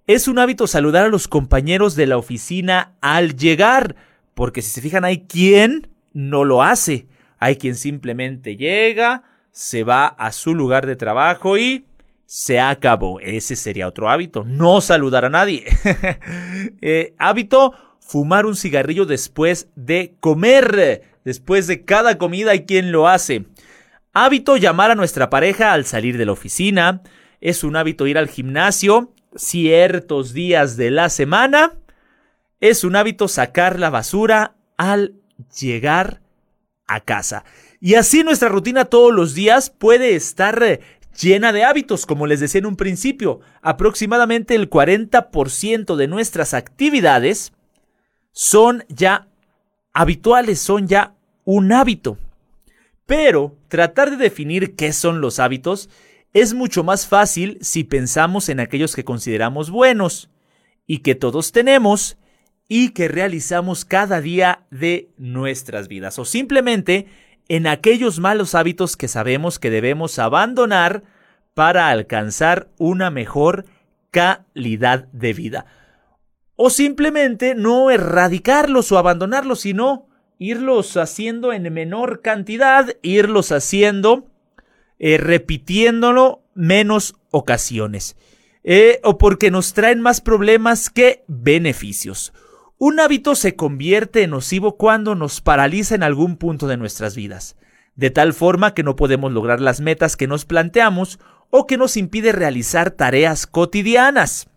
Es 0.08 0.26
un 0.26 0.40
hábito 0.40 0.66
saludar 0.66 1.04
a 1.04 1.10
los 1.10 1.28
compañeros 1.28 1.94
de 1.94 2.08
la 2.08 2.18
oficina 2.18 2.96
al 3.00 3.36
llegar, 3.36 3.94
porque 4.34 4.62
si 4.62 4.70
se 4.70 4.80
fijan 4.80 5.04
hay 5.04 5.28
quien 5.28 5.90
no 6.12 6.42
lo 6.44 6.64
hace. 6.64 7.06
Hay 7.38 7.54
quien 7.54 7.76
simplemente 7.76 8.56
llega, 8.56 9.22
se 9.52 9.84
va 9.84 10.08
a 10.08 10.32
su 10.32 10.56
lugar 10.56 10.86
de 10.86 10.96
trabajo 10.96 11.56
y 11.56 11.86
se 12.24 12.58
acabó. 12.58 13.20
Ese 13.20 13.54
sería 13.54 13.86
otro 13.86 14.10
hábito, 14.10 14.42
no 14.42 14.80
saludar 14.80 15.24
a 15.24 15.30
nadie. 15.30 15.66
Eh, 16.82 17.14
hábito, 17.18 17.74
fumar 18.00 18.44
un 18.44 18.56
cigarrillo 18.56 19.06
después 19.06 19.68
de 19.76 20.16
comer. 20.18 21.04
Después 21.24 21.68
de 21.68 21.84
cada 21.84 22.18
comida 22.18 22.50
hay 22.50 22.64
quien 22.64 22.90
lo 22.90 23.06
hace. 23.06 23.46
Hábito 24.18 24.56
llamar 24.56 24.90
a 24.90 24.94
nuestra 24.94 25.28
pareja 25.28 25.74
al 25.74 25.84
salir 25.84 26.16
de 26.16 26.24
la 26.24 26.32
oficina. 26.32 27.02
Es 27.42 27.62
un 27.64 27.76
hábito 27.76 28.06
ir 28.06 28.16
al 28.16 28.30
gimnasio 28.30 29.12
ciertos 29.34 30.32
días 30.32 30.78
de 30.78 30.90
la 30.90 31.10
semana. 31.10 31.74
Es 32.58 32.82
un 32.82 32.96
hábito 32.96 33.28
sacar 33.28 33.78
la 33.78 33.90
basura 33.90 34.54
al 34.78 35.16
llegar 35.60 36.22
a 36.86 37.00
casa. 37.00 37.44
Y 37.78 37.96
así 37.96 38.24
nuestra 38.24 38.48
rutina 38.48 38.86
todos 38.86 39.12
los 39.12 39.34
días 39.34 39.68
puede 39.68 40.14
estar 40.14 40.62
eh, 40.62 40.80
llena 41.20 41.52
de 41.52 41.64
hábitos, 41.64 42.06
como 42.06 42.26
les 42.26 42.40
decía 42.40 42.60
en 42.60 42.66
un 42.66 42.76
principio. 42.76 43.40
Aproximadamente 43.60 44.54
el 44.54 44.70
40% 44.70 45.94
de 45.94 46.08
nuestras 46.08 46.54
actividades 46.54 47.52
son 48.32 48.82
ya 48.88 49.28
habituales, 49.92 50.58
son 50.58 50.88
ya 50.88 51.12
un 51.44 51.70
hábito. 51.70 52.16
Pero 53.06 53.56
tratar 53.68 54.10
de 54.10 54.16
definir 54.16 54.74
qué 54.74 54.92
son 54.92 55.20
los 55.20 55.38
hábitos 55.38 55.88
es 56.32 56.54
mucho 56.54 56.84
más 56.84 57.06
fácil 57.06 57.58
si 57.60 57.84
pensamos 57.84 58.48
en 58.48 58.60
aquellos 58.60 58.94
que 58.94 59.04
consideramos 59.04 59.70
buenos 59.70 60.28
y 60.86 60.98
que 60.98 61.14
todos 61.14 61.52
tenemos 61.52 62.18
y 62.68 62.90
que 62.90 63.08
realizamos 63.08 63.84
cada 63.84 64.20
día 64.20 64.66
de 64.70 65.08
nuestras 65.16 65.88
vidas 65.88 66.18
o 66.18 66.24
simplemente 66.24 67.06
en 67.48 67.68
aquellos 67.68 68.18
malos 68.18 68.54
hábitos 68.56 68.96
que 68.96 69.08
sabemos 69.08 69.58
que 69.58 69.70
debemos 69.70 70.18
abandonar 70.18 71.04
para 71.54 71.88
alcanzar 71.88 72.68
una 72.76 73.10
mejor 73.10 73.66
calidad 74.10 75.06
de 75.12 75.32
vida. 75.32 75.66
O 76.56 76.70
simplemente 76.70 77.54
no 77.54 77.90
erradicarlos 77.90 78.90
o 78.90 78.98
abandonarlos, 78.98 79.60
sino 79.60 80.08
irlos 80.38 80.96
haciendo 80.96 81.52
en 81.52 81.72
menor 81.72 82.20
cantidad, 82.20 82.94
irlos 83.02 83.52
haciendo 83.52 84.26
eh, 84.98 85.18
repitiéndolo 85.18 86.42
menos 86.54 87.16
ocasiones. 87.30 88.16
Eh, 88.68 89.00
o 89.04 89.16
porque 89.16 89.50
nos 89.52 89.74
traen 89.74 90.00
más 90.00 90.20
problemas 90.20 90.90
que 90.90 91.22
beneficios. 91.28 92.32
Un 92.78 92.98
hábito 92.98 93.36
se 93.36 93.54
convierte 93.54 94.24
en 94.24 94.30
nocivo 94.30 94.76
cuando 94.76 95.14
nos 95.14 95.40
paraliza 95.40 95.94
en 95.94 96.02
algún 96.02 96.36
punto 96.36 96.66
de 96.66 96.76
nuestras 96.76 97.14
vidas, 97.14 97.56
de 97.94 98.10
tal 98.10 98.34
forma 98.34 98.74
que 98.74 98.82
no 98.82 98.96
podemos 98.96 99.32
lograr 99.32 99.60
las 99.60 99.80
metas 99.80 100.16
que 100.16 100.26
nos 100.26 100.44
planteamos 100.44 101.20
o 101.50 101.66
que 101.66 101.78
nos 101.78 101.96
impide 101.96 102.32
realizar 102.32 102.90
tareas 102.90 103.46
cotidianas. 103.46 104.48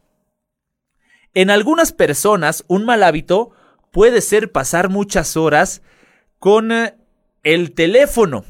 En 1.35 1.51
algunas 1.51 1.91
personas, 1.91 2.65
un 2.67 2.85
mal 2.85 3.03
hábito 3.03 3.51
puede 3.91 4.21
ser 4.21 4.51
pasar 4.51 4.89
muchas 4.89 5.37
horas 5.37 5.81
con 6.39 6.71
eh, 6.71 6.95
el 7.43 7.73
teléfono. 7.73 8.45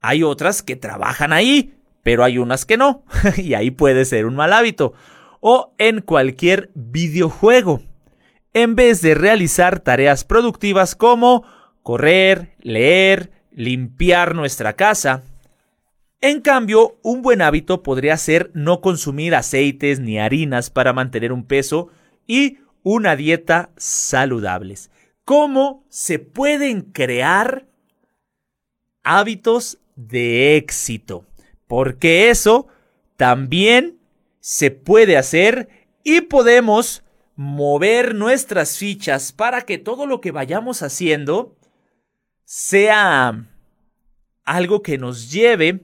Hay 0.00 0.22
otras 0.22 0.62
que 0.62 0.76
trabajan 0.76 1.32
ahí, 1.32 1.74
pero 2.02 2.24
hay 2.24 2.38
unas 2.38 2.66
que 2.66 2.76
no, 2.76 3.04
y 3.36 3.54
ahí 3.54 3.70
puede 3.70 4.04
ser 4.04 4.26
un 4.26 4.36
mal 4.36 4.52
hábito. 4.52 4.92
O 5.40 5.74
en 5.78 6.00
cualquier 6.00 6.70
videojuego 6.74 7.80
en 8.54 8.76
vez 8.76 9.02
de 9.02 9.14
realizar 9.14 9.80
tareas 9.80 10.24
productivas 10.24 10.94
como 10.94 11.44
correr, 11.82 12.54
leer, 12.60 13.32
limpiar 13.50 14.34
nuestra 14.34 14.74
casa. 14.74 15.24
En 16.20 16.40
cambio, 16.40 16.96
un 17.02 17.20
buen 17.20 17.42
hábito 17.42 17.82
podría 17.82 18.16
ser 18.16 18.50
no 18.54 18.80
consumir 18.80 19.34
aceites 19.34 20.00
ni 20.00 20.18
harinas 20.18 20.70
para 20.70 20.92
mantener 20.92 21.32
un 21.32 21.44
peso 21.44 21.90
y 22.26 22.58
una 22.84 23.16
dieta 23.16 23.70
saludables. 23.76 24.92
¿Cómo 25.24 25.84
se 25.88 26.20
pueden 26.20 26.82
crear 26.82 27.66
hábitos 29.02 29.78
de 29.96 30.56
éxito? 30.56 31.24
Porque 31.66 32.30
eso 32.30 32.68
también 33.16 33.98
se 34.38 34.70
puede 34.70 35.16
hacer 35.16 35.68
y 36.04 36.20
podemos 36.20 37.02
mover 37.34 38.14
nuestras 38.14 38.76
fichas 38.76 39.32
para 39.32 39.62
que 39.62 39.78
todo 39.78 40.06
lo 40.06 40.20
que 40.20 40.30
vayamos 40.30 40.82
haciendo 40.82 41.56
sea 42.44 43.46
algo 44.44 44.82
que 44.82 44.98
nos 44.98 45.32
lleve 45.32 45.80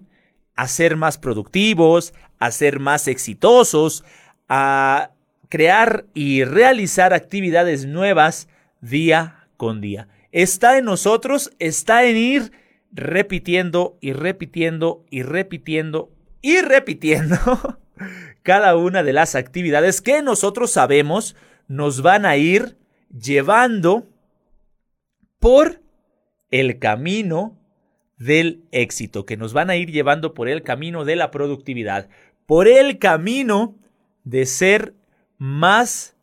a 0.54 0.68
ser 0.68 0.96
más 0.96 1.16
productivos, 1.16 2.12
a 2.38 2.50
ser 2.50 2.78
más 2.78 3.08
exitosos, 3.08 4.04
a 4.48 5.12
crear 5.50 6.06
y 6.14 6.44
realizar 6.44 7.12
actividades 7.12 7.84
nuevas 7.84 8.48
día 8.80 9.48
con 9.58 9.82
día. 9.82 10.08
Está 10.32 10.78
en 10.78 10.86
nosotros, 10.86 11.50
está 11.58 12.04
en 12.04 12.16
ir 12.16 12.52
repitiendo 12.92 13.98
y 14.00 14.12
repitiendo 14.12 15.04
y 15.10 15.22
repitiendo 15.22 16.10
y 16.40 16.60
repitiendo 16.60 17.36
cada 18.42 18.76
una 18.76 19.02
de 19.02 19.12
las 19.12 19.34
actividades 19.34 20.00
que 20.00 20.22
nosotros 20.22 20.70
sabemos 20.70 21.36
nos 21.68 22.00
van 22.00 22.24
a 22.24 22.36
ir 22.36 22.78
llevando 23.10 24.08
por 25.40 25.82
el 26.50 26.78
camino 26.78 27.58
del 28.18 28.62
éxito, 28.70 29.26
que 29.26 29.36
nos 29.36 29.52
van 29.52 29.70
a 29.70 29.76
ir 29.76 29.90
llevando 29.90 30.32
por 30.32 30.48
el 30.48 30.62
camino 30.62 31.04
de 31.04 31.16
la 31.16 31.30
productividad, 31.30 32.08
por 32.46 32.68
el 32.68 32.98
camino 32.98 33.76
de 34.24 34.46
ser 34.46 34.94
más 35.40 36.14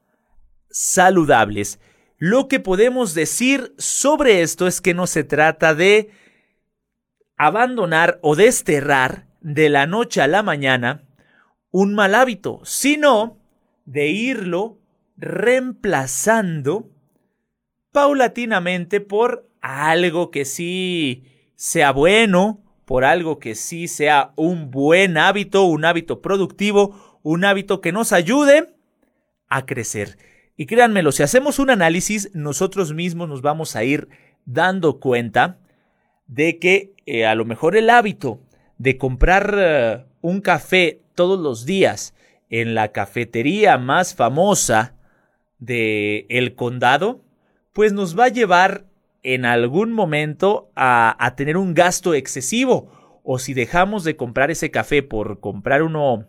saludables. 0.69 1.79
Lo 2.19 2.47
que 2.47 2.59
podemos 2.59 3.15
decir 3.15 3.73
sobre 3.79 4.43
esto 4.43 4.67
es 4.67 4.79
que 4.79 4.93
no 4.93 5.07
se 5.07 5.23
trata 5.23 5.73
de 5.73 6.11
abandonar 7.35 8.19
o 8.21 8.35
desterrar 8.35 9.25
de 9.41 9.69
la 9.69 9.87
noche 9.87 10.21
a 10.21 10.27
la 10.27 10.43
mañana 10.43 11.03
un 11.71 11.95
mal 11.95 12.13
hábito, 12.13 12.61
sino 12.63 13.39
de 13.85 14.09
irlo 14.09 14.77
reemplazando 15.17 16.91
paulatinamente 17.91 19.01
por 19.01 19.49
algo 19.61 20.29
que 20.29 20.45
sí 20.45 21.23
sea 21.55 21.91
bueno, 21.91 22.63
por 22.85 23.03
algo 23.03 23.39
que 23.39 23.55
sí 23.55 23.87
sea 23.87 24.33
un 24.35 24.69
buen 24.69 25.17
hábito, 25.17 25.63
un 25.63 25.85
hábito 25.85 26.21
productivo, 26.21 27.19
un 27.23 27.45
hábito 27.45 27.81
que 27.81 27.91
nos 27.91 28.13
ayude 28.13 28.76
a 29.49 29.65
crecer. 29.65 30.17
Y 30.55 30.65
créanmelo, 30.65 31.11
si 31.11 31.23
hacemos 31.23 31.59
un 31.59 31.69
análisis, 31.69 32.31
nosotros 32.33 32.93
mismos 32.93 33.29
nos 33.29 33.41
vamos 33.41 33.75
a 33.75 33.83
ir 33.83 34.09
dando 34.45 34.99
cuenta 34.99 35.59
de 36.27 36.57
que 36.57 36.93
eh, 37.05 37.25
a 37.25 37.35
lo 37.35 37.45
mejor 37.45 37.77
el 37.77 37.89
hábito 37.89 38.41
de 38.77 38.97
comprar 38.97 39.55
eh, 39.57 40.05
un 40.21 40.41
café 40.41 41.01
todos 41.15 41.39
los 41.39 41.65
días 41.65 42.15
en 42.49 42.75
la 42.75 42.91
cafetería 42.91 43.77
más 43.77 44.15
famosa 44.15 44.95
de 45.59 46.25
el 46.29 46.55
condado, 46.55 47.21
pues 47.73 47.93
nos 47.93 48.17
va 48.17 48.25
a 48.25 48.29
llevar 48.29 48.85
en 49.23 49.45
algún 49.45 49.91
momento 49.91 50.71
a, 50.75 51.15
a 51.23 51.35
tener 51.35 51.57
un 51.57 51.73
gasto 51.73 52.13
excesivo. 52.13 52.91
O 53.23 53.39
si 53.39 53.53
dejamos 53.53 54.03
de 54.03 54.15
comprar 54.15 54.51
ese 54.51 54.71
café 54.71 55.03
por 55.03 55.39
comprar 55.39 55.83
uno 55.83 56.25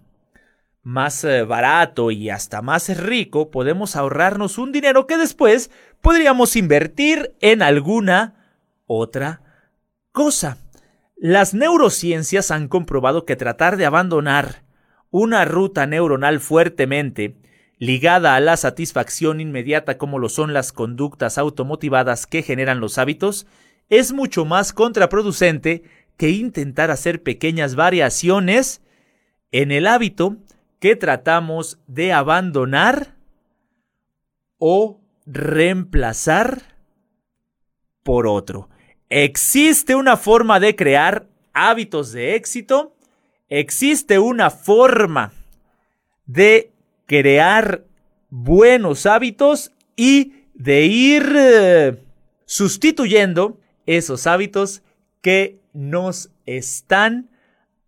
más 0.89 1.23
eh, 1.25 1.43
barato 1.43 2.11
y 2.11 2.31
hasta 2.31 2.63
más 2.63 2.97
rico, 2.97 3.51
podemos 3.51 3.95
ahorrarnos 3.95 4.57
un 4.57 4.73
dinero 4.73 5.07
que 5.07 5.19
después 5.19 5.71
podríamos 6.01 6.57
invertir 6.57 7.35
en 7.41 7.61
alguna 7.61 8.57
otra 8.87 9.43
cosa. 10.13 10.57
Las 11.15 11.53
neurociencias 11.53 12.51
han 12.51 12.69
comprobado 12.69 13.27
que 13.27 13.37
tratar 13.37 13.77
de 13.77 13.85
abandonar 13.85 14.63
una 15.11 15.45
ruta 15.45 15.87
neuronal 15.87 16.41
fuertemente 16.41 17.37
ligada 17.77 18.35
a 18.35 18.41
la 18.41 18.57
satisfacción 18.57 19.43
inmediata 19.43 19.99
como 19.99 20.19
lo 20.19 20.31
son 20.31 20.55
las 20.55 20.73
conductas 20.73 21.37
automotivadas 21.37 22.27
que 22.27 22.43
generan 22.43 22.81
los 22.81 22.97
hábitos, 22.97 23.47
es 23.91 24.15
mucho 24.15 24.47
más 24.47 24.73
contraproducente 24.73 25.83
que 26.17 26.31
intentar 26.31 26.91
hacer 26.91 27.23
pequeñas 27.23 27.75
variaciones 27.75 28.81
en 29.53 29.71
el 29.71 29.87
hábito 29.87 30.39
que 30.81 30.97
tratamos 30.97 31.79
de 31.87 32.13
abandonar 32.13 33.17
o 34.59 35.01
reemplazar 35.27 36.63
por 38.03 38.27
otro. 38.27 38.69
Existe 39.09 39.95
una 39.95 40.17
forma 40.17 40.61
de 40.61 40.77
crear 40.77 41.27
hábitos 41.53 42.13
de 42.13 42.35
éxito 42.35 42.95
existe 43.49 44.19
una 44.19 44.51
forma 44.51 45.33
de 46.27 46.73
crear 47.07 47.85
buenos 48.31 49.07
hábitos 49.07 49.73
y 49.97 50.45
de 50.55 50.85
ir 50.85 51.33
eh, 51.35 52.03
sustituyendo 52.45 53.59
esos 53.87 54.27
hábitos 54.27 54.83
que 55.23 55.61
nos 55.73 56.31
están 56.45 57.31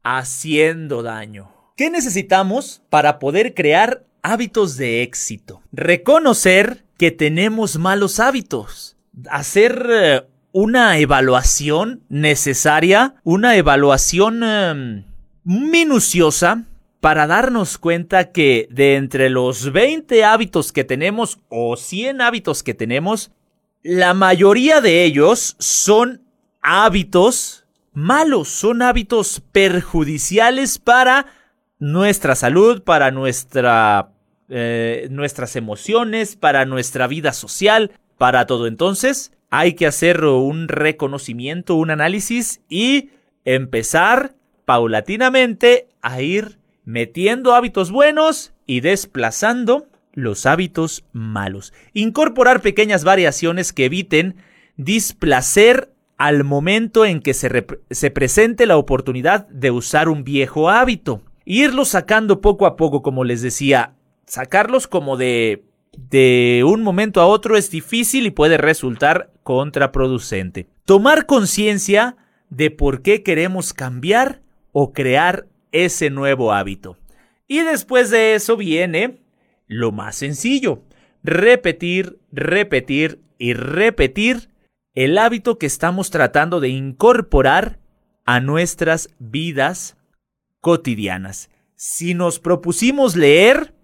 haciendo 0.02 1.02
daño. 1.02 1.59
¿Qué 1.80 1.88
necesitamos 1.88 2.82
para 2.90 3.18
poder 3.18 3.54
crear 3.54 4.04
hábitos 4.20 4.76
de 4.76 5.02
éxito? 5.02 5.62
Reconocer 5.72 6.84
que 6.98 7.10
tenemos 7.10 7.78
malos 7.78 8.20
hábitos. 8.20 8.98
Hacer 9.30 9.86
eh, 9.90 10.22
una 10.52 10.98
evaluación 10.98 12.02
necesaria, 12.10 13.14
una 13.24 13.56
evaluación 13.56 14.42
em, 14.44 15.04
minuciosa 15.42 16.66
para 17.00 17.26
darnos 17.26 17.78
cuenta 17.78 18.30
que 18.30 18.68
de 18.70 18.96
entre 18.96 19.30
los 19.30 19.72
20 19.72 20.22
hábitos 20.22 20.72
que 20.72 20.84
tenemos 20.84 21.38
o 21.48 21.78
100 21.78 22.20
hábitos 22.20 22.62
que 22.62 22.74
tenemos, 22.74 23.30
la 23.82 24.12
mayoría 24.12 24.82
de 24.82 25.04
ellos 25.04 25.56
son 25.58 26.20
hábitos 26.60 27.64
malos, 27.94 28.48
son 28.48 28.82
hábitos 28.82 29.42
perjudiciales 29.50 30.78
para 30.78 31.39
nuestra 31.80 32.36
salud, 32.36 32.82
para 32.82 33.10
nuestra, 33.10 34.12
eh, 34.48 35.08
nuestras 35.10 35.56
emociones, 35.56 36.36
para 36.36 36.64
nuestra 36.66 37.08
vida 37.08 37.32
social, 37.32 37.90
para 38.18 38.46
todo. 38.46 38.66
Entonces, 38.66 39.32
hay 39.50 39.72
que 39.74 39.86
hacer 39.86 40.24
un 40.24 40.68
reconocimiento, 40.68 41.74
un 41.74 41.90
análisis 41.90 42.60
y 42.68 43.10
empezar 43.44 44.34
paulatinamente 44.64 45.88
a 46.02 46.22
ir 46.22 46.58
metiendo 46.84 47.54
hábitos 47.54 47.90
buenos 47.90 48.52
y 48.66 48.80
desplazando 48.80 49.86
los 50.12 50.46
hábitos 50.46 51.04
malos. 51.12 51.72
Incorporar 51.92 52.60
pequeñas 52.60 53.04
variaciones 53.04 53.72
que 53.72 53.86
eviten 53.86 54.36
displacer 54.76 55.92
al 56.16 56.44
momento 56.44 57.04
en 57.04 57.20
que 57.20 57.32
se, 57.32 57.66
se, 57.90 58.10
presente 58.10 58.66
la 58.66 58.76
oportunidad 58.76 59.48
de 59.48 59.70
usar 59.70 60.08
un 60.08 60.22
viejo 60.22 60.68
hábito. 60.68 61.22
Irlos 61.44 61.88
sacando 61.88 62.40
poco 62.40 62.66
a 62.66 62.76
poco, 62.76 63.02
como 63.02 63.24
les 63.24 63.42
decía, 63.42 63.94
sacarlos 64.26 64.86
como 64.86 65.16
de, 65.16 65.64
de 65.92 66.62
un 66.66 66.82
momento 66.82 67.20
a 67.20 67.26
otro 67.26 67.56
es 67.56 67.70
difícil 67.70 68.26
y 68.26 68.30
puede 68.30 68.56
resultar 68.56 69.32
contraproducente. 69.42 70.68
Tomar 70.84 71.26
conciencia 71.26 72.16
de 72.50 72.70
por 72.70 73.02
qué 73.02 73.22
queremos 73.22 73.72
cambiar 73.72 74.42
o 74.72 74.92
crear 74.92 75.46
ese 75.72 76.10
nuevo 76.10 76.52
hábito. 76.52 76.96
Y 77.46 77.60
después 77.60 78.10
de 78.10 78.34
eso 78.34 78.56
viene 78.56 79.20
lo 79.66 79.92
más 79.92 80.16
sencillo, 80.16 80.82
repetir, 81.22 82.18
repetir 82.32 83.20
y 83.38 83.54
repetir 83.54 84.50
el 84.94 85.16
hábito 85.18 85.58
que 85.58 85.66
estamos 85.66 86.10
tratando 86.10 86.60
de 86.60 86.68
incorporar 86.68 87.78
a 88.24 88.40
nuestras 88.40 89.08
vidas 89.18 89.96
cotidianas. 90.60 91.50
Si 91.76 92.14
nos 92.14 92.38
propusimos 92.38 93.16
leer, 93.16 93.74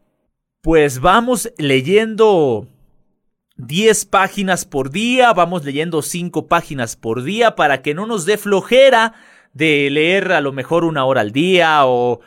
pues 0.60 1.00
vamos 1.00 1.52
leyendo 1.58 2.66
10 3.56 4.04
páginas 4.06 4.64
por 4.64 4.90
día, 4.90 5.32
vamos 5.32 5.64
leyendo 5.64 6.02
5 6.02 6.46
páginas 6.46 6.96
por 6.96 7.22
día 7.22 7.56
para 7.56 7.82
que 7.82 7.94
no 7.94 8.06
nos 8.06 8.26
dé 8.26 8.36
flojera 8.36 9.14
de 9.54 9.88
leer 9.90 10.32
a 10.32 10.42
lo 10.42 10.52
mejor 10.52 10.84
una 10.84 11.06
hora 11.06 11.22
al 11.22 11.32
día 11.32 11.86
o 11.86 12.20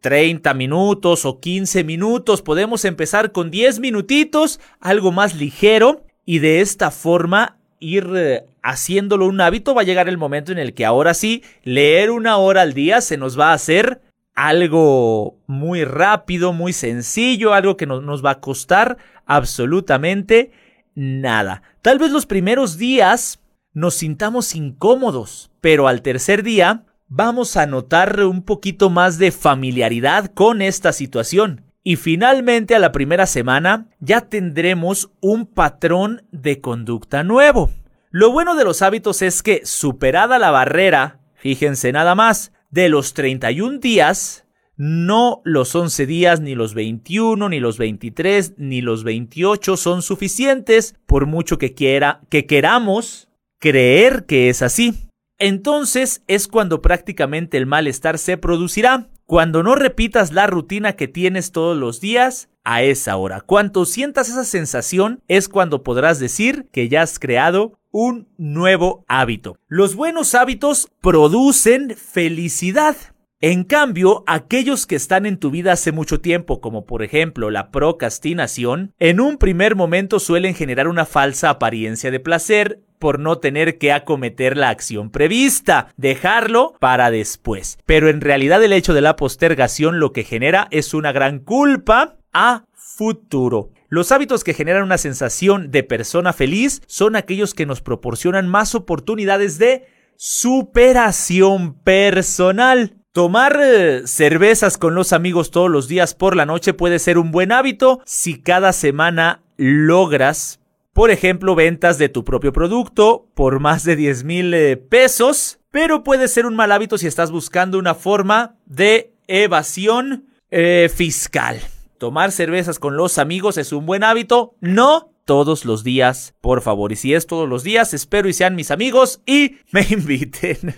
30 0.00 0.54
minutos 0.54 1.26
o 1.26 1.40
15 1.40 1.84
minutos. 1.84 2.40
Podemos 2.40 2.84
empezar 2.84 3.32
con 3.32 3.50
10 3.50 3.80
minutitos, 3.80 4.60
algo 4.80 5.12
más 5.12 5.34
ligero, 5.34 6.04
y 6.24 6.38
de 6.38 6.60
esta 6.60 6.90
forma 6.90 7.58
ir 7.82 8.10
eh, 8.14 8.44
haciéndolo 8.62 9.26
un 9.26 9.40
hábito. 9.40 9.74
Va 9.74 9.82
a 9.82 9.84
llegar 9.84 10.08
el 10.08 10.16
momento 10.16 10.52
en 10.52 10.58
el 10.58 10.72
que 10.72 10.86
ahora 10.86 11.12
sí, 11.12 11.42
leer 11.64 12.10
una 12.10 12.36
hora 12.36 12.62
al 12.62 12.72
día 12.72 13.00
se 13.00 13.16
nos 13.16 13.38
va 13.38 13.50
a 13.50 13.54
hacer 13.54 14.00
algo 14.34 15.36
muy 15.46 15.84
rápido, 15.84 16.52
muy 16.52 16.72
sencillo, 16.72 17.52
algo 17.52 17.76
que 17.76 17.86
no 17.86 18.00
nos 18.00 18.24
va 18.24 18.30
a 18.30 18.40
costar 18.40 18.96
absolutamente 19.26 20.52
nada. 20.94 21.62
Tal 21.82 21.98
vez 21.98 22.10
los 22.10 22.26
primeros 22.26 22.78
días 22.78 23.40
nos 23.74 23.94
sintamos 23.94 24.54
incómodos, 24.54 25.50
pero 25.60 25.88
al 25.88 26.02
tercer 26.02 26.42
día 26.42 26.84
vamos 27.08 27.56
a 27.56 27.66
notar 27.66 28.24
un 28.24 28.42
poquito 28.42 28.88
más 28.90 29.18
de 29.18 29.32
familiaridad 29.32 30.32
con 30.32 30.62
esta 30.62 30.92
situación. 30.92 31.71
Y 31.84 31.96
finalmente 31.96 32.74
a 32.74 32.78
la 32.78 32.92
primera 32.92 33.26
semana 33.26 33.88
ya 33.98 34.22
tendremos 34.22 35.10
un 35.20 35.46
patrón 35.46 36.22
de 36.30 36.60
conducta 36.60 37.24
nuevo. 37.24 37.70
Lo 38.10 38.30
bueno 38.30 38.54
de 38.54 38.64
los 38.64 38.82
hábitos 38.82 39.22
es 39.22 39.42
que 39.42 39.62
superada 39.64 40.38
la 40.38 40.50
barrera, 40.50 41.20
fíjense 41.34 41.92
nada 41.92 42.14
más, 42.14 42.52
de 42.70 42.88
los 42.88 43.14
31 43.14 43.78
días, 43.78 44.46
no 44.76 45.42
los 45.44 45.74
11 45.74 46.06
días, 46.06 46.40
ni 46.40 46.54
los 46.54 46.74
21, 46.74 47.48
ni 47.48 47.60
los 47.60 47.78
23, 47.78 48.54
ni 48.58 48.80
los 48.80 49.04
28 49.04 49.76
son 49.76 50.02
suficientes 50.02 50.94
por 51.06 51.26
mucho 51.26 51.58
que 51.58 51.74
quiera 51.74 52.20
que 52.28 52.46
queramos 52.46 53.28
creer 53.58 54.24
que 54.26 54.48
es 54.48 54.62
así. 54.62 55.08
Entonces 55.38 56.22
es 56.26 56.48
cuando 56.48 56.82
prácticamente 56.82 57.56
el 57.56 57.66
malestar 57.66 58.18
se 58.18 58.36
producirá. 58.36 59.08
Cuando 59.32 59.62
no 59.62 59.76
repitas 59.76 60.32
la 60.32 60.46
rutina 60.46 60.92
que 60.92 61.08
tienes 61.08 61.52
todos 61.52 61.74
los 61.74 62.02
días 62.02 62.50
a 62.64 62.82
esa 62.82 63.16
hora. 63.16 63.40
Cuando 63.40 63.86
sientas 63.86 64.28
esa 64.28 64.44
sensación 64.44 65.22
es 65.26 65.48
cuando 65.48 65.82
podrás 65.82 66.18
decir 66.18 66.68
que 66.70 66.90
ya 66.90 67.00
has 67.00 67.18
creado 67.18 67.80
un 67.90 68.28
nuevo 68.36 69.06
hábito. 69.08 69.56
Los 69.68 69.94
buenos 69.94 70.34
hábitos 70.34 70.90
producen 71.00 71.96
felicidad. 71.96 72.94
En 73.40 73.64
cambio, 73.64 74.22
aquellos 74.26 74.86
que 74.86 74.96
están 74.96 75.24
en 75.24 75.38
tu 75.38 75.50
vida 75.50 75.72
hace 75.72 75.92
mucho 75.92 76.20
tiempo, 76.20 76.60
como 76.60 76.84
por 76.84 77.02
ejemplo 77.02 77.50
la 77.50 77.70
procrastinación, 77.70 78.92
en 78.98 79.18
un 79.18 79.38
primer 79.38 79.76
momento 79.76 80.20
suelen 80.20 80.54
generar 80.54 80.88
una 80.88 81.06
falsa 81.06 81.48
apariencia 81.48 82.10
de 82.10 82.20
placer 82.20 82.82
por 83.02 83.18
no 83.18 83.38
tener 83.38 83.78
que 83.78 83.90
acometer 83.90 84.56
la 84.56 84.68
acción 84.68 85.10
prevista, 85.10 85.88
dejarlo 85.96 86.74
para 86.78 87.10
después. 87.10 87.76
Pero 87.84 88.08
en 88.08 88.20
realidad 88.20 88.62
el 88.62 88.72
hecho 88.72 88.94
de 88.94 89.00
la 89.00 89.16
postergación 89.16 89.98
lo 89.98 90.12
que 90.12 90.22
genera 90.22 90.68
es 90.70 90.94
una 90.94 91.10
gran 91.10 91.40
culpa 91.40 92.14
a 92.32 92.64
futuro. 92.72 93.70
Los 93.88 94.12
hábitos 94.12 94.44
que 94.44 94.54
generan 94.54 94.84
una 94.84 94.98
sensación 94.98 95.72
de 95.72 95.82
persona 95.82 96.32
feliz 96.32 96.80
son 96.86 97.16
aquellos 97.16 97.54
que 97.54 97.66
nos 97.66 97.80
proporcionan 97.80 98.48
más 98.48 98.76
oportunidades 98.76 99.58
de 99.58 99.84
superación 100.16 101.74
personal. 101.82 102.94
Tomar 103.10 103.58
eh, 103.60 104.02
cervezas 104.06 104.78
con 104.78 104.94
los 104.94 105.12
amigos 105.12 105.50
todos 105.50 105.68
los 105.68 105.88
días 105.88 106.14
por 106.14 106.36
la 106.36 106.46
noche 106.46 106.72
puede 106.72 107.00
ser 107.00 107.18
un 107.18 107.32
buen 107.32 107.50
hábito 107.50 108.00
si 108.06 108.40
cada 108.40 108.72
semana 108.72 109.42
logras, 109.56 110.60
por 110.92 111.10
ejemplo, 111.10 111.54
ventas 111.54 111.98
de 111.98 112.08
tu 112.08 112.24
propio 112.24 112.52
producto 112.52 113.26
por 113.34 113.60
más 113.60 113.84
de 113.84 113.96
10 113.96 114.24
mil 114.24 114.54
eh, 114.54 114.76
pesos, 114.76 115.58
pero 115.70 116.04
puede 116.04 116.28
ser 116.28 116.44
un 116.44 116.54
mal 116.54 116.72
hábito 116.72 116.98
si 116.98 117.06
estás 117.06 117.30
buscando 117.30 117.78
una 117.78 117.94
forma 117.94 118.56
de 118.66 119.12
evasión 119.26 120.26
eh, 120.50 120.90
fiscal. 120.94 121.60
Tomar 121.96 122.32
cervezas 122.32 122.78
con 122.78 122.96
los 122.96 123.18
amigos 123.18 123.56
es 123.56 123.72
un 123.72 123.86
buen 123.86 124.04
hábito, 124.04 124.54
no 124.60 125.11
todos 125.24 125.64
los 125.64 125.84
días, 125.84 126.34
por 126.40 126.62
favor. 126.62 126.92
Y 126.92 126.96
si 126.96 127.14
es 127.14 127.26
todos 127.26 127.48
los 127.48 127.62
días, 127.62 127.94
espero 127.94 128.28
y 128.28 128.32
sean 128.32 128.54
mis 128.54 128.70
amigos 128.70 129.20
y 129.26 129.56
me 129.70 129.82
inviten. 129.90 130.74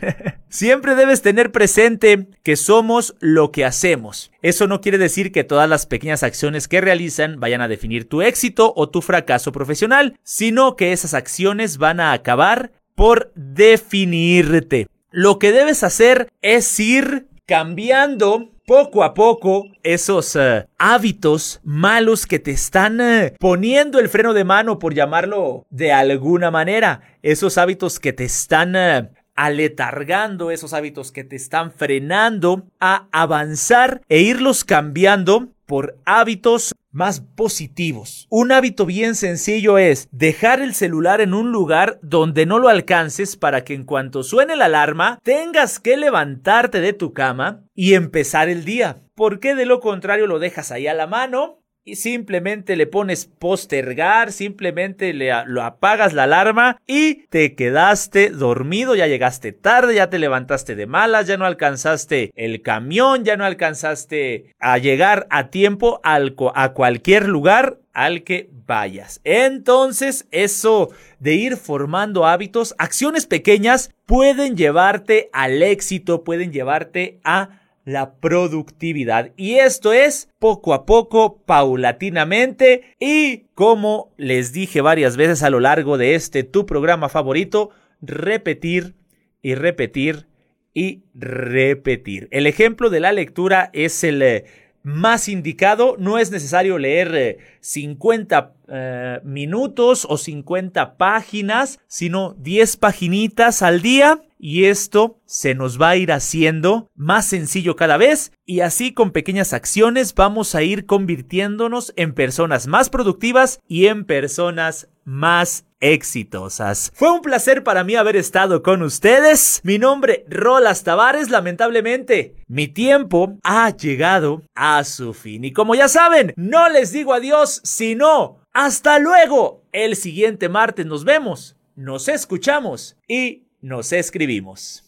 Siempre 0.49 0.95
debes 0.95 1.22
tener 1.22 1.53
presente 1.53 2.28
que 2.42 2.57
somos 2.57 3.14
lo 3.20 3.53
que 3.53 3.64
hacemos. 3.64 4.30
Eso 4.42 4.66
no 4.66 4.80
quiere 4.80 4.99
decir 4.99 5.32
que 5.32 5.45
todas 5.45 5.68
las 5.68 5.86
pequeñas 5.86 6.22
acciones 6.22 6.68
que 6.68 6.80
realizan 6.80 7.40
vayan 7.40 7.61
a 7.61 7.68
definir 7.68 8.09
tu 8.09 8.22
éxito 8.22 8.72
o 8.76 8.88
tu 8.88 9.03
fracaso 9.03 9.53
profesional, 9.53 10.18
sino 10.22 10.76
que 10.76 10.92
esas 10.92 11.14
acciones 11.14 11.78
van 11.78 12.01
a 12.01 12.12
acabar 12.12 12.72
por 12.95 13.32
definirte. 13.34 14.86
Lo 15.11 15.38
que 15.38 15.53
debes 15.53 15.82
hacer 15.82 16.28
es 16.42 16.78
ir 16.80 17.28
cambiando 17.47 18.54
poco 18.67 19.05
a 19.05 19.15
poco 19.15 19.67
esos 19.83 20.37
eh, 20.37 20.67
hábitos 20.79 21.61
malos 21.62 22.27
que 22.27 22.39
te 22.39 22.51
están 22.51 23.01
eh, 23.01 23.35
poniendo 23.39 23.99
el 23.99 24.09
freno 24.09 24.33
de 24.33 24.45
mano, 24.45 24.79
por 24.79 24.95
llamarlo 24.95 25.67
de 25.71 25.93
alguna 25.93 26.51
manera, 26.51 27.03
esos 27.23 27.59
hábitos 27.59 28.01
que 28.01 28.12
te 28.12 28.25
están 28.25 28.75
eh, 28.77 29.11
aletargando, 29.35 30.51
esos 30.51 30.73
hábitos 30.73 31.12
que 31.12 31.25
te 31.25 31.37
están 31.37 31.73
frenando 31.73 32.67
a 32.81 33.09
avanzar 33.12 34.01
e 34.09 34.21
irlos 34.21 34.65
cambiando 34.65 35.54
por 35.67 35.97
hábitos 36.05 36.75
más 36.95 37.21
positivos. 37.21 38.27
Un 38.31 38.53
hábito 38.53 38.87
bien 38.87 39.17
sencillo 39.17 39.79
es 39.79 40.09
dejar 40.12 40.61
el 40.61 40.75
celular 40.75 41.21
en 41.21 41.35
un 41.35 41.51
lugar 41.51 41.99
donde 42.03 42.47
no 42.47 42.59
lo 42.59 42.69
alcances 42.69 43.37
para 43.37 43.65
que 43.65 43.75
en 43.75 43.85
cuanto 43.85 44.23
suene 44.23 44.55
la 44.55 44.67
alarma 44.67 45.19
tengas 45.23 45.81
que 45.81 45.97
levantarte 45.97 46.81
de 46.81 46.93
tu 46.93 47.12
cama 47.12 47.65
y 47.75 47.95
empezar 47.95 48.49
el 48.49 48.65
día. 48.65 49.03
Porque 49.17 49.55
de 49.55 49.67
lo 49.67 49.81
contrario 49.81 50.27
lo 50.27 50.39
dejas 50.39 50.71
ahí 50.71 50.87
a 50.87 50.95
la 50.95 51.07
mano 51.07 51.64
y 51.85 51.97
simplemente 51.97 52.76
le 52.76 52.87
pones 52.87 53.26
postergar, 53.26 54.32
simplemente 54.32 55.12
le 55.12 55.30
lo 55.47 55.62
apagas 55.62 56.14
la 56.14 56.24
alarma 56.24 56.80
y 56.87 57.26
te 57.28 57.55
quedaste 57.55 58.30
dormido, 58.30 58.95
ya 58.95 59.07
llegaste 59.07 59.53
tarde, 59.53 59.97
ya 59.97 60.09
te 60.09 60.18
levantaste 60.18 60.76
de 60.76 60.87
malas, 60.87 61.26
ya 61.26 61.37
no 61.37 61.45
alcanzaste 61.45 62.32
el 62.37 62.62
camión, 62.62 63.24
ya 63.24 63.37
no 63.37 63.45
alcanzaste 63.45 64.55
a 64.59 64.78
llegar 64.78 65.26
a 65.30 65.49
tiempo 65.49 66.01
al, 66.03 66.35
a 66.55 66.72
cualquier 66.72 67.28
lugar 67.28 67.78
al 67.93 68.24
que 68.24 68.49
vayas. 68.66 69.20
Entonces, 69.24 70.26
eso 70.30 70.91
de 71.18 71.35
ir 71.35 71.57
formando 71.57 72.26
hábitos, 72.26 72.74
acciones 72.78 73.26
pequeñas 73.26 73.91
pueden 74.07 74.57
llevarte 74.57 75.28
al 75.32 75.62
éxito, 75.62 76.24
pueden 76.24 76.51
llevarte 76.51 77.20
a 77.24 77.61
la 77.85 78.14
productividad. 78.16 79.32
Y 79.37 79.55
esto 79.55 79.93
es 79.93 80.28
poco 80.39 80.74
a 80.74 80.87
poco, 80.87 81.43
paulatinamente 81.45 82.82
y 82.99 83.47
como 83.55 84.12
les 84.16 84.53
dije 84.53 84.80
varias 84.80 85.16
veces 85.16 85.43
a 85.43 85.51
lo 85.51 85.61
largo 85.61 85.99
de 85.99 86.14
este 86.14 86.45
tu 86.45 86.66
programa 86.66 87.09
favorito, 87.09 87.70
repetir 88.01 88.95
y 89.43 89.55
repetir 89.55 90.26
y 90.72 91.05
repetir. 91.14 92.28
El 92.30 92.47
ejemplo 92.47 92.91
de 92.91 93.01
la 93.01 93.12
lectura 93.12 93.70
es 93.72 94.03
el 94.03 94.22
eh, 94.22 94.45
más 94.82 95.28
indicado. 95.28 95.97
No 95.99 96.18
es 96.18 96.30
necesario 96.30 96.78
leer 96.78 97.39
50 97.61 98.39
eh, 98.39 98.62
eh, 98.68 99.20
minutos 99.24 100.07
o 100.09 100.18
50 100.18 100.97
páginas, 100.97 101.80
sino 101.87 102.35
10 102.39 102.76
paginitas 102.78 103.62
al 103.62 103.82
día 103.82 104.22
y 104.45 104.66
esto 104.66 105.22
se 105.24 105.55
nos 105.55 105.80
va 105.80 105.88
a 105.88 105.97
ir 105.97 106.12
haciendo 106.12 106.90
más 106.95 107.24
sencillo 107.24 107.76
cada 107.76 107.97
vez 107.97 108.30
y 108.45 108.61
así 108.61 108.92
con 108.92 109.11
pequeñas 109.11 109.55
acciones 109.55 110.14
vamos 110.14 110.55
a 110.55 110.62
ir 110.62 110.84
convirtiéndonos 110.84 111.95
en 111.97 112.12
personas 112.12 112.66
más 112.66 112.90
productivas 112.90 113.59
y 113.68 113.86
en 113.86 114.05
personas 114.05 114.90
más 115.07 115.64
exitosas. 115.80 116.92
Fue 116.95 117.11
un 117.11 117.22
placer 117.22 117.64
para 117.64 117.84
mí 117.84 117.95
haber 117.95 118.16
estado 118.16 118.62
con 118.62 118.82
ustedes. 118.82 119.62
Mi 119.64 119.78
nombre, 119.78 120.26
Rolas 120.28 120.84
Tavares, 120.84 121.30
lamentablemente, 121.30 122.34
mi 122.47 122.68
tiempo 122.68 123.38
ha 123.45 123.74
llegado 123.74 124.42
a 124.55 124.84
su 124.84 125.14
fin. 125.14 125.45
Y 125.45 125.55
como 125.55 125.74
ya 125.74 125.88
saben, 125.88 126.34
no 126.36 126.68
les 126.68 126.92
digo 126.92 127.14
adiós, 127.14 127.62
sino 127.64 128.40
hasta 128.53 128.99
luego. 128.99 129.62
El 129.72 129.97
siguiente 129.97 130.51
martes 130.51 130.84
nos 130.84 131.05
vemos, 131.05 131.57
nos 131.76 132.09
escuchamos 132.09 132.99
y 133.09 133.45
nos 133.65 133.93
escribimos. 133.93 134.83